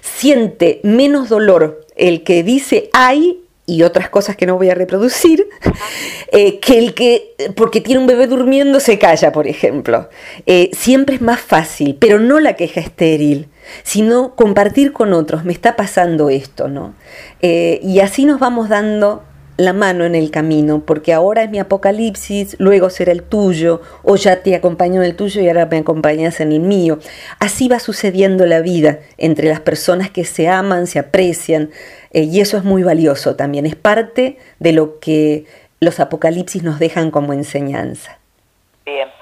siente 0.00 0.80
menos 0.82 1.28
dolor 1.28 1.86
el 1.94 2.24
que 2.24 2.42
dice 2.42 2.88
ay 2.94 3.40
y 3.70 3.82
otras 3.82 4.10
cosas 4.10 4.36
que 4.36 4.46
no 4.46 4.56
voy 4.56 4.70
a 4.70 4.74
reproducir, 4.74 5.48
eh, 6.32 6.58
que 6.60 6.78
el 6.78 6.94
que, 6.94 7.34
porque 7.54 7.80
tiene 7.80 8.00
un 8.00 8.06
bebé 8.06 8.26
durmiendo, 8.26 8.80
se 8.80 8.98
calla, 8.98 9.32
por 9.32 9.46
ejemplo. 9.46 10.08
Eh, 10.46 10.70
siempre 10.72 11.16
es 11.16 11.20
más 11.20 11.40
fácil, 11.40 11.96
pero 11.98 12.18
no 12.18 12.40
la 12.40 12.54
queja 12.54 12.80
estéril 12.80 13.48
sino 13.82 14.34
compartir 14.34 14.92
con 14.92 15.12
otros, 15.12 15.44
me 15.44 15.52
está 15.52 15.76
pasando 15.76 16.30
esto, 16.30 16.68
¿no? 16.68 16.94
Eh, 17.40 17.80
y 17.82 18.00
así 18.00 18.24
nos 18.24 18.40
vamos 18.40 18.68
dando 18.68 19.22
la 19.60 19.74
mano 19.74 20.04
en 20.04 20.14
el 20.14 20.30
camino, 20.30 20.82
porque 20.86 21.12
ahora 21.12 21.42
es 21.42 21.50
mi 21.50 21.58
apocalipsis, 21.58 22.56
luego 22.58 22.88
será 22.88 23.12
el 23.12 23.22
tuyo, 23.22 23.82
o 24.02 24.16
ya 24.16 24.42
te 24.42 24.54
acompañó 24.54 25.02
en 25.02 25.10
el 25.10 25.16
tuyo 25.16 25.42
y 25.42 25.48
ahora 25.48 25.66
me 25.66 25.78
acompañas 25.78 26.40
en 26.40 26.52
el 26.52 26.60
mío. 26.60 26.98
Así 27.38 27.68
va 27.68 27.78
sucediendo 27.78 28.46
la 28.46 28.60
vida 28.60 29.00
entre 29.18 29.48
las 29.48 29.60
personas 29.60 30.10
que 30.10 30.24
se 30.24 30.48
aman, 30.48 30.86
se 30.86 30.98
aprecian, 30.98 31.70
eh, 32.12 32.22
y 32.22 32.40
eso 32.40 32.56
es 32.56 32.64
muy 32.64 32.82
valioso 32.82 33.36
también, 33.36 33.66
es 33.66 33.76
parte 33.76 34.38
de 34.58 34.72
lo 34.72 34.98
que 34.98 35.44
los 35.78 36.00
apocalipsis 36.00 36.62
nos 36.62 36.78
dejan 36.78 37.10
como 37.10 37.34
enseñanza. 37.34 38.18
Bien. 38.86 39.19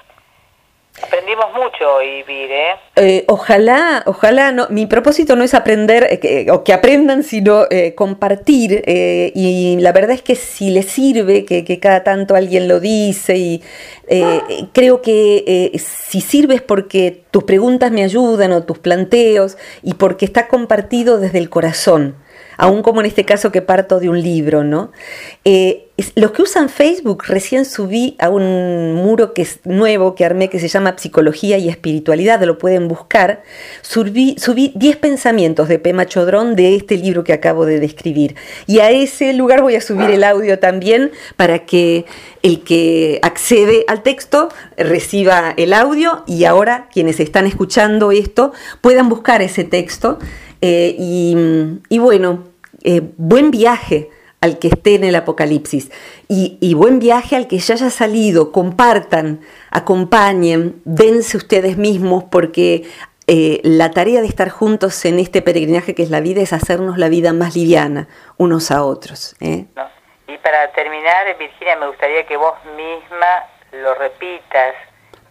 Aprendimos 1.09 1.47
mucho 1.55 1.95
hoy, 1.95 2.23
¿eh? 2.27 2.75
¿eh? 2.95 3.25
ojalá, 3.27 4.03
ojalá, 4.05 4.51
no, 4.51 4.67
mi 4.69 4.85
propósito 4.85 5.35
no 5.35 5.43
es 5.43 5.55
aprender 5.55 6.19
eh, 6.21 6.45
o 6.51 6.63
que 6.63 6.71
aprendan, 6.71 7.23
sino 7.23 7.63
eh, 7.71 7.95
compartir. 7.95 8.83
y 8.85 9.75
la 9.79 9.91
verdad 9.91 10.11
es 10.11 10.21
que 10.21 10.35
si 10.35 10.69
les 10.69 10.85
sirve, 10.85 11.45
que, 11.45 11.65
que 11.65 11.79
cada 11.79 12.03
tanto 12.03 12.35
alguien 12.35 12.67
lo 12.67 12.79
dice, 12.79 13.37
y 13.37 13.63
creo 14.71 15.01
que 15.01 15.71
si 15.79 16.21
sirve 16.21 16.53
es 16.53 16.61
porque 16.61 17.23
tus 17.31 17.43
preguntas 17.43 17.91
me 17.91 18.03
ayudan 18.03 18.51
o 18.51 18.63
tus 18.63 18.77
planteos 18.77 19.57
y 19.81 19.95
porque 19.95 20.25
está 20.25 20.47
compartido 20.47 21.17
desde 21.17 21.39
el 21.39 21.49
corazón 21.49 22.17
aún 22.59 22.83
como 22.83 22.99
en 22.99 23.05
este 23.05 23.23
caso 23.23 23.53
que 23.53 23.61
parto 23.61 24.01
de 24.01 24.09
un 24.09 24.21
libro, 24.21 24.65
¿no? 24.65 24.91
Eh, 25.45 25.85
los 26.15 26.31
que 26.31 26.41
usan 26.41 26.69
Facebook, 26.69 27.23
recién 27.27 27.63
subí 27.65 28.15
a 28.19 28.29
un 28.29 28.93
muro 28.93 29.33
que 29.33 29.41
es 29.41 29.59
nuevo 29.63 30.13
que 30.13 30.25
armé 30.25 30.49
que 30.49 30.59
se 30.59 30.67
llama 30.67 30.95
Psicología 30.97 31.57
y 31.57 31.69
Espiritualidad, 31.69 32.41
lo 32.43 32.57
pueden 32.57 32.87
buscar. 32.87 33.43
Subí 33.81 34.35
10 34.75 34.97
pensamientos 34.97 35.69
de 35.69 35.79
Pema 35.79 36.05
Chodrón 36.05 36.55
de 36.55 36.75
este 36.75 36.97
libro 36.97 37.23
que 37.23 37.33
acabo 37.33 37.65
de 37.65 37.79
describir. 37.79 38.35
Y 38.67 38.79
a 38.79 38.91
ese 38.91 39.33
lugar 39.33 39.61
voy 39.61 39.75
a 39.75 39.81
subir 39.81 40.09
el 40.09 40.23
audio 40.23 40.59
también 40.59 41.11
para 41.37 41.65
que 41.65 42.05
el 42.43 42.61
que 42.63 43.19
accede 43.21 43.85
al 43.87 44.03
texto 44.03 44.49
reciba 44.77 45.53
el 45.55 45.73
audio 45.73 46.23
y 46.27 46.43
ahora 46.43 46.87
quienes 46.91 47.19
están 47.19 47.45
escuchando 47.45 48.11
esto 48.11 48.51
puedan 48.81 49.07
buscar 49.09 49.41
ese 49.41 49.63
texto. 49.63 50.19
Eh, 50.61 50.95
y 50.97 51.99
bueno, 51.99 52.49
eh, 52.83 53.01
buen 53.17 53.51
viaje 53.51 54.09
al 54.41 54.57
que 54.57 54.69
esté 54.69 54.95
en 54.95 55.03
el 55.03 55.15
apocalipsis 55.15 55.91
y, 56.29 56.73
buen 56.73 56.99
viaje 56.99 57.35
al 57.35 57.47
que 57.47 57.57
ya 57.57 57.73
haya 57.73 57.89
salido, 57.89 58.53
compartan, 58.53 59.41
acompañen, 59.69 60.81
dense 60.85 61.35
ustedes 61.35 61.77
mismos 61.77 62.23
porque 62.31 62.83
eh, 63.27 63.59
la 63.63 63.91
tarea 63.91 64.21
de 64.21 64.27
estar 64.27 64.49
juntos 64.49 65.03
en 65.03 65.19
este 65.19 65.41
peregrinaje 65.41 65.93
que 65.93 66.03
es 66.03 66.09
la 66.09 66.21
vida 66.21 66.41
es 66.41 66.53
hacernos 66.53 66.97
la 66.97 67.09
vida 67.09 67.33
más 67.33 67.55
liviana 67.55 68.07
unos 68.37 68.71
a 68.71 68.83
otros. 68.83 69.35
¿eh? 69.41 69.65
Y 70.27 70.37
para 70.37 70.71
terminar, 70.71 71.37
Virginia, 71.37 71.75
me 71.75 71.87
gustaría 71.87 72.25
que 72.25 72.37
vos 72.37 72.55
misma 72.77 73.27
lo 73.73 73.93
repitas 73.95 74.73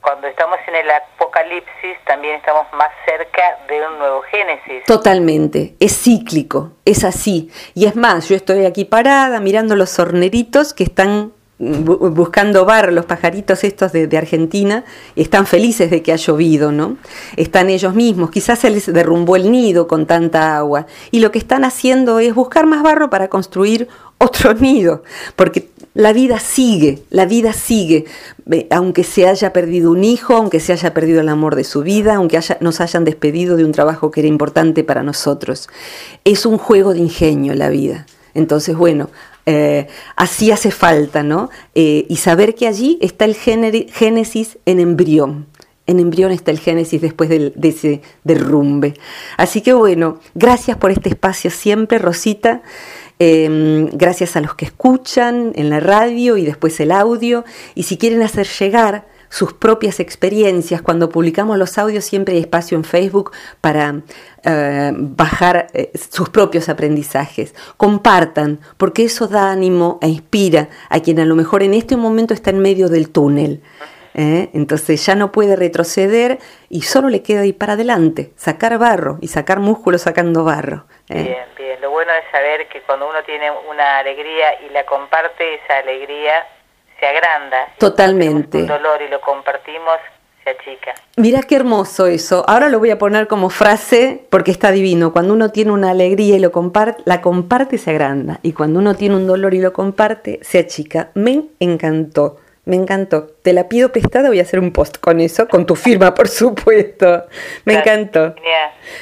cuando 0.00 0.26
estamos 0.26 0.58
en 0.66 0.76
el 0.76 0.90
apocalipsis 0.90 1.96
también 2.06 2.36
estamos 2.36 2.66
más 2.72 2.88
cerca 3.04 3.42
de 3.68 3.86
un 3.86 3.98
nuevo 3.98 4.22
Génesis. 4.22 4.84
Totalmente, 4.84 5.74
es 5.80 6.02
cíclico, 6.02 6.72
es 6.84 7.04
así. 7.04 7.50
Y 7.74 7.86
es 7.86 7.96
más, 7.96 8.28
yo 8.28 8.36
estoy 8.36 8.64
aquí 8.64 8.84
parada 8.84 9.40
mirando 9.40 9.76
los 9.76 9.98
horneritos 9.98 10.74
que 10.74 10.84
están 10.84 11.32
buscando 11.58 12.64
bar, 12.64 12.92
los 12.92 13.04
pajaritos 13.04 13.64
estos 13.64 13.92
de, 13.92 14.16
Argentina, 14.16 14.84
están 15.16 15.46
felices 15.46 15.90
de 15.90 16.02
que 16.02 16.12
ha 16.12 16.16
llovido, 16.16 16.70
¿no? 16.70 16.96
Están 17.36 17.68
ellos 17.68 17.94
mismos, 17.94 18.30
quizás 18.30 18.60
se 18.60 18.70
les 18.70 18.92
derrumbó 18.92 19.34
el 19.34 19.50
nido 19.50 19.88
con 19.88 20.06
tanta 20.06 20.56
agua, 20.56 20.86
y 21.10 21.18
lo 21.18 21.32
que 21.32 21.38
están 21.38 21.64
haciendo 21.64 22.20
es 22.20 22.34
buscar 22.34 22.66
más 22.66 22.82
barro 22.82 23.10
para 23.10 23.28
construir 23.28 23.88
otro 24.18 24.54
nido, 24.60 25.02
porque 25.34 25.68
la 25.98 26.12
vida 26.12 26.38
sigue, 26.38 27.02
la 27.10 27.26
vida 27.26 27.52
sigue, 27.52 28.04
aunque 28.70 29.02
se 29.02 29.26
haya 29.26 29.52
perdido 29.52 29.90
un 29.90 30.04
hijo, 30.04 30.36
aunque 30.36 30.60
se 30.60 30.72
haya 30.72 30.94
perdido 30.94 31.20
el 31.20 31.28
amor 31.28 31.56
de 31.56 31.64
su 31.64 31.82
vida, 31.82 32.14
aunque 32.14 32.38
nos 32.60 32.80
hayan 32.80 33.04
despedido 33.04 33.56
de 33.56 33.64
un 33.64 33.72
trabajo 33.72 34.12
que 34.12 34.20
era 34.20 34.28
importante 34.28 34.84
para 34.84 35.02
nosotros. 35.02 35.68
Es 36.22 36.46
un 36.46 36.56
juego 36.56 36.92
de 36.92 37.00
ingenio 37.00 37.52
la 37.56 37.68
vida. 37.68 38.06
Entonces, 38.34 38.76
bueno, 38.76 39.10
eh, 39.44 39.88
así 40.14 40.52
hace 40.52 40.70
falta, 40.70 41.24
¿no? 41.24 41.50
Eh, 41.74 42.06
y 42.08 42.14
saber 42.18 42.54
que 42.54 42.68
allí 42.68 43.00
está 43.02 43.24
el 43.24 43.34
génesis 43.34 44.58
en 44.66 44.78
embrión. 44.78 45.46
En 45.88 45.98
embrión 45.98 46.30
está 46.30 46.52
el 46.52 46.60
génesis 46.60 47.00
después 47.00 47.28
de 47.28 47.52
ese 47.60 48.02
derrumbe. 48.22 48.94
Así 49.36 49.62
que 49.62 49.72
bueno, 49.72 50.20
gracias 50.36 50.76
por 50.76 50.92
este 50.92 51.08
espacio 51.08 51.50
siempre, 51.50 51.98
Rosita. 51.98 52.62
Em, 53.20 53.88
gracias 53.92 54.36
a 54.36 54.40
los 54.40 54.54
que 54.54 54.64
escuchan 54.64 55.52
en 55.56 55.70
la 55.70 55.80
radio 55.80 56.36
y 56.36 56.44
después 56.44 56.78
el 56.78 56.92
audio. 56.92 57.44
Y 57.74 57.82
si 57.84 57.98
quieren 57.98 58.22
hacer 58.22 58.46
llegar 58.46 59.08
sus 59.28 59.52
propias 59.52 60.00
experiencias, 60.00 60.82
cuando 60.82 61.08
publicamos 61.10 61.58
los 61.58 61.76
audios 61.78 62.04
siempre 62.04 62.34
hay 62.34 62.40
espacio 62.40 62.78
en 62.78 62.84
Facebook 62.84 63.32
para 63.60 64.02
eh, 64.44 64.92
bajar 64.94 65.66
eh, 65.74 65.90
sus 66.10 66.28
propios 66.28 66.68
aprendizajes. 66.68 67.54
Compartan, 67.76 68.60
porque 68.76 69.04
eso 69.04 69.26
da 69.26 69.50
ánimo 69.50 69.98
e 70.00 70.08
inspira 70.08 70.68
a 70.88 71.00
quien 71.00 71.18
a 71.18 71.24
lo 71.24 71.34
mejor 71.34 71.62
en 71.62 71.74
este 71.74 71.96
momento 71.96 72.34
está 72.34 72.50
en 72.50 72.60
medio 72.60 72.88
del 72.88 73.10
túnel. 73.10 73.62
¿Eh? 74.18 74.50
Entonces 74.52 75.04
ya 75.06 75.14
no 75.14 75.32
puede 75.32 75.56
retroceder 75.56 76.38
y 76.68 76.82
solo 76.82 77.08
le 77.08 77.22
queda 77.22 77.46
ir 77.46 77.56
para 77.56 77.74
adelante, 77.74 78.32
sacar 78.36 78.76
barro 78.76 79.18
y 79.20 79.28
sacar 79.28 79.60
músculo 79.60 79.96
sacando 79.96 80.44
barro. 80.44 80.84
Bien, 81.08 81.46
bien. 81.56 81.80
Lo 81.80 81.90
bueno 81.90 82.10
es 82.12 82.30
saber 82.32 82.68
que 82.68 82.82
cuando 82.82 83.08
uno 83.08 83.22
tiene 83.24 83.50
una 83.70 83.98
alegría 83.98 84.60
y 84.66 84.70
la 84.70 84.84
comparte, 84.84 85.54
esa 85.54 85.78
alegría 85.78 86.46
se 86.98 87.06
agranda. 87.06 87.68
Totalmente. 87.78 88.58
Un 88.58 88.66
dolor 88.66 89.00
y 89.02 89.08
lo 89.08 89.20
compartimos, 89.20 89.98
se 90.42 90.50
achica. 90.50 90.94
Mira 91.16 91.42
qué 91.42 91.54
hermoso 91.54 92.08
eso. 92.08 92.44
Ahora 92.48 92.68
lo 92.68 92.80
voy 92.80 92.90
a 92.90 92.98
poner 92.98 93.28
como 93.28 93.50
frase 93.50 94.26
porque 94.30 94.50
está 94.50 94.72
divino. 94.72 95.12
Cuando 95.12 95.32
uno 95.32 95.50
tiene 95.50 95.70
una 95.70 95.90
alegría 95.90 96.36
y 96.36 96.40
lo 96.40 96.50
comparte, 96.50 97.02
la 97.06 97.20
comparte, 97.20 97.78
se 97.78 97.90
agranda. 97.90 98.40
Y 98.42 98.52
cuando 98.52 98.80
uno 98.80 98.96
tiene 98.96 99.14
un 99.14 99.28
dolor 99.28 99.54
y 99.54 99.60
lo 99.60 99.72
comparte, 99.72 100.40
se 100.42 100.58
achica. 100.58 101.10
Me 101.14 101.44
encantó. 101.60 102.38
Me 102.68 102.76
encantó. 102.76 103.28
Te 103.42 103.54
la 103.54 103.66
pido 103.66 103.92
prestada, 103.92 104.28
voy 104.28 104.40
a 104.40 104.42
hacer 104.42 104.60
un 104.60 104.74
post 104.74 104.98
con 104.98 105.20
eso, 105.20 105.48
con 105.48 105.64
tu 105.64 105.74
firma, 105.74 106.12
por 106.12 106.28
supuesto. 106.28 107.24
Me 107.64 107.76
encantó. 107.76 108.34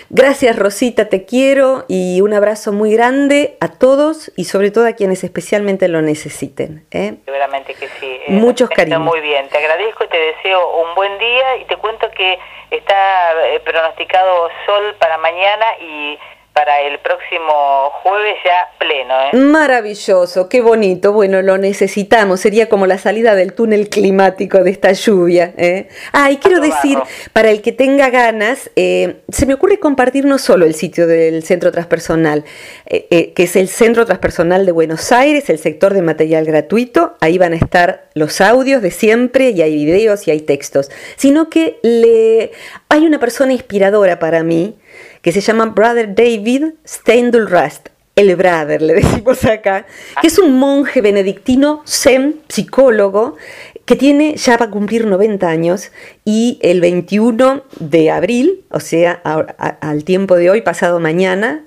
Gracias, 0.08 0.56
Rosita, 0.56 1.08
te 1.08 1.24
quiero 1.24 1.84
y 1.88 2.20
un 2.20 2.32
abrazo 2.32 2.72
muy 2.72 2.92
grande 2.92 3.56
a 3.58 3.66
todos 3.72 4.30
y 4.36 4.44
sobre 4.44 4.70
todo 4.70 4.86
a 4.86 4.92
quienes 4.92 5.24
especialmente 5.24 5.88
lo 5.88 6.00
necesiten. 6.00 6.86
¿eh? 6.92 7.16
Seguramente 7.24 7.74
que 7.74 7.88
sí. 7.88 8.06
Eh, 8.06 8.24
Muchos 8.28 8.70
cariños. 8.70 9.00
Muy 9.00 9.20
bien, 9.20 9.48
te 9.48 9.58
agradezco 9.58 10.04
y 10.04 10.08
te 10.10 10.16
deseo 10.16 10.84
un 10.84 10.94
buen 10.94 11.18
día 11.18 11.56
y 11.56 11.64
te 11.64 11.76
cuento 11.76 12.08
que 12.12 12.38
está 12.70 13.46
eh, 13.48 13.58
pronosticado 13.64 14.48
sol 14.64 14.94
para 15.00 15.18
mañana 15.18 15.66
y 15.80 16.16
para 16.56 16.80
el 16.80 16.98
próximo 17.00 17.90
jueves 18.02 18.36
ya 18.42 18.70
pleno. 18.78 19.14
¿eh? 19.30 19.36
Maravilloso, 19.36 20.48
qué 20.48 20.62
bonito. 20.62 21.12
Bueno, 21.12 21.42
lo 21.42 21.58
necesitamos. 21.58 22.40
Sería 22.40 22.70
como 22.70 22.86
la 22.86 22.96
salida 22.96 23.34
del 23.34 23.52
túnel 23.52 23.90
climático 23.90 24.64
de 24.64 24.70
esta 24.70 24.92
lluvia. 24.92 25.52
¿eh? 25.58 25.88
Ah, 26.14 26.30
y 26.30 26.38
quiero 26.38 26.60
decir, 26.60 26.98
para 27.34 27.50
el 27.50 27.60
que 27.60 27.72
tenga 27.72 28.08
ganas, 28.08 28.70
eh, 28.74 29.16
se 29.28 29.44
me 29.44 29.52
ocurre 29.52 29.78
compartir 29.78 30.24
no 30.24 30.38
solo 30.38 30.64
el 30.64 30.74
sitio 30.74 31.06
del 31.06 31.42
Centro 31.42 31.72
Transpersonal, 31.72 32.44
que 32.86 33.34
es 33.36 33.54
el 33.54 33.68
Centro 33.68 34.06
Transpersonal 34.06 34.64
de 34.64 34.72
Buenos 34.72 35.12
Aires, 35.12 35.50
el 35.50 35.58
sector 35.58 35.92
de 35.92 36.00
material 36.00 36.46
gratuito. 36.46 37.16
Ahí 37.20 37.36
van 37.36 37.52
a 37.52 37.56
estar 37.56 38.08
los 38.14 38.40
audios 38.40 38.80
de 38.80 38.92
siempre 38.92 39.50
y 39.50 39.60
hay 39.60 39.74
videos 39.74 40.26
y 40.26 40.30
hay 40.30 40.40
textos. 40.40 40.90
Sino 41.16 41.50
que 41.50 41.78
le... 41.82 42.52
hay 42.88 43.04
una 43.04 43.18
persona 43.18 43.52
inspiradora 43.52 44.18
para 44.18 44.42
mí 44.42 44.78
que 45.26 45.32
se 45.32 45.40
llama 45.40 45.66
Brother 45.66 46.14
David 46.14 46.74
Steindl-Rast, 46.86 47.88
el 48.14 48.36
brother, 48.36 48.80
le 48.80 48.94
decimos 49.02 49.44
acá, 49.44 49.84
que 50.20 50.28
es 50.28 50.38
un 50.38 50.56
monje 50.56 51.00
benedictino 51.00 51.82
zen, 51.84 52.42
psicólogo, 52.48 53.34
que 53.86 53.94
tiene, 53.94 54.36
ya 54.36 54.56
va 54.56 54.66
a 54.66 54.70
cumplir 54.70 55.06
90 55.06 55.48
años 55.48 55.92
y 56.24 56.58
el 56.60 56.80
21 56.80 57.62
de 57.78 58.10
abril, 58.10 58.64
o 58.70 58.80
sea, 58.80 59.12
al 59.12 60.02
tiempo 60.02 60.34
de 60.34 60.50
hoy, 60.50 60.60
pasado 60.62 60.98
mañana, 60.98 61.64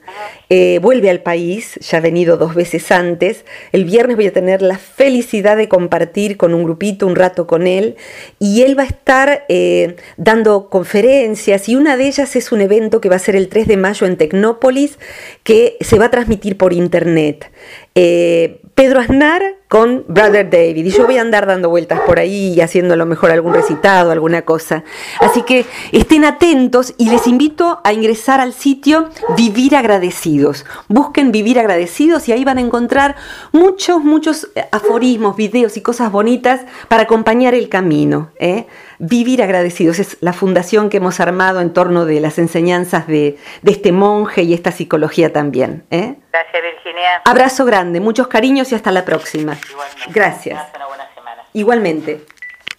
eh, 0.49 0.79
vuelve 0.81 1.09
al 1.09 1.21
país, 1.21 1.79
ya 1.81 1.99
ha 1.99 2.01
venido 2.01 2.35
dos 2.35 2.55
veces 2.55 2.91
antes. 2.91 3.45
El 3.71 3.85
viernes 3.85 4.17
voy 4.17 4.27
a 4.27 4.33
tener 4.33 4.61
la 4.61 4.77
felicidad 4.77 5.55
de 5.55 5.69
compartir 5.69 6.35
con 6.35 6.53
un 6.53 6.63
grupito 6.65 7.07
un 7.07 7.15
rato 7.15 7.47
con 7.47 7.67
él 7.67 7.95
y 8.37 8.63
él 8.63 8.77
va 8.77 8.83
a 8.83 8.87
estar 8.87 9.45
eh, 9.47 9.95
dando 10.17 10.69
conferencias 10.69 11.69
y 11.69 11.77
una 11.77 11.95
de 11.95 12.07
ellas 12.07 12.35
es 12.35 12.51
un 12.51 12.59
evento 12.59 12.99
que 12.99 13.07
va 13.07 13.15
a 13.15 13.19
ser 13.19 13.37
el 13.37 13.47
3 13.47 13.65
de 13.65 13.77
mayo 13.77 14.05
en 14.05 14.17
Tecnópolis 14.17 14.99
que 15.43 15.77
se 15.79 15.97
va 15.97 16.05
a 16.05 16.11
transmitir 16.11 16.57
por 16.57 16.73
internet. 16.73 17.49
Eh, 17.95 18.61
Pedro 18.79 19.01
Aznar 19.01 19.43
con 19.67 20.05
Brother 20.07 20.49
David. 20.49 20.85
Y 20.85 20.89
yo 20.91 21.05
voy 21.05 21.17
a 21.17 21.21
andar 21.21 21.45
dando 21.45 21.69
vueltas 21.69 21.99
por 21.99 22.17
ahí 22.17 22.53
y 22.53 22.61
haciendo 22.61 22.93
a 22.93 22.97
lo 22.97 23.05
mejor 23.05 23.29
algún 23.29 23.53
recitado, 23.53 24.11
alguna 24.11 24.43
cosa. 24.43 24.85
Así 25.19 25.41
que 25.41 25.65
estén 25.91 26.23
atentos 26.23 26.93
y 26.97 27.09
les 27.09 27.27
invito 27.27 27.81
a 27.83 27.91
ingresar 27.91 28.39
al 28.39 28.53
sitio 28.53 29.09
Vivir 29.35 29.75
Agradecidos. 29.75 30.65
Busquen 30.87 31.33
Vivir 31.33 31.59
Agradecidos 31.59 32.29
y 32.29 32.31
ahí 32.31 32.45
van 32.45 32.57
a 32.57 32.61
encontrar 32.61 33.17
muchos, 33.51 34.01
muchos 34.01 34.47
eh, 34.55 34.63
aforismos, 34.71 35.35
videos 35.35 35.75
y 35.75 35.81
cosas 35.81 36.09
bonitas 36.09 36.61
para 36.87 37.03
acompañar 37.03 37.53
el 37.55 37.67
camino. 37.67 38.31
¿eh? 38.39 38.65
Vivir 38.99 39.41
Agradecidos 39.41 39.97
es 39.99 40.17
la 40.19 40.33
fundación 40.33 40.89
que 40.89 40.97
hemos 40.97 41.21
armado 41.21 41.61
en 41.61 41.71
torno 41.71 42.05
de 42.05 42.19
las 42.19 42.37
enseñanzas 42.37 43.07
de, 43.07 43.37
este 43.65 43.93
monje 43.93 44.43
y 44.43 44.53
esta 44.53 44.71
psicología 44.73 45.31
también. 45.31 45.85
¿eh? 45.89 46.15
Gracias, 46.33 46.61
Virginia. 46.61 47.21
Abrazo 47.23 47.63
grande, 47.63 48.01
muchos 48.01 48.27
cariños 48.27 48.71
y 48.73 48.75
hasta 48.75 48.91
la 48.91 49.05
próxima. 49.05 49.57
Igualmente. 49.69 50.11
Gracias. 50.13 50.67
Una 50.75 50.87
buena 50.87 51.09
semana. 51.15 51.43
Igualmente. 51.53 52.25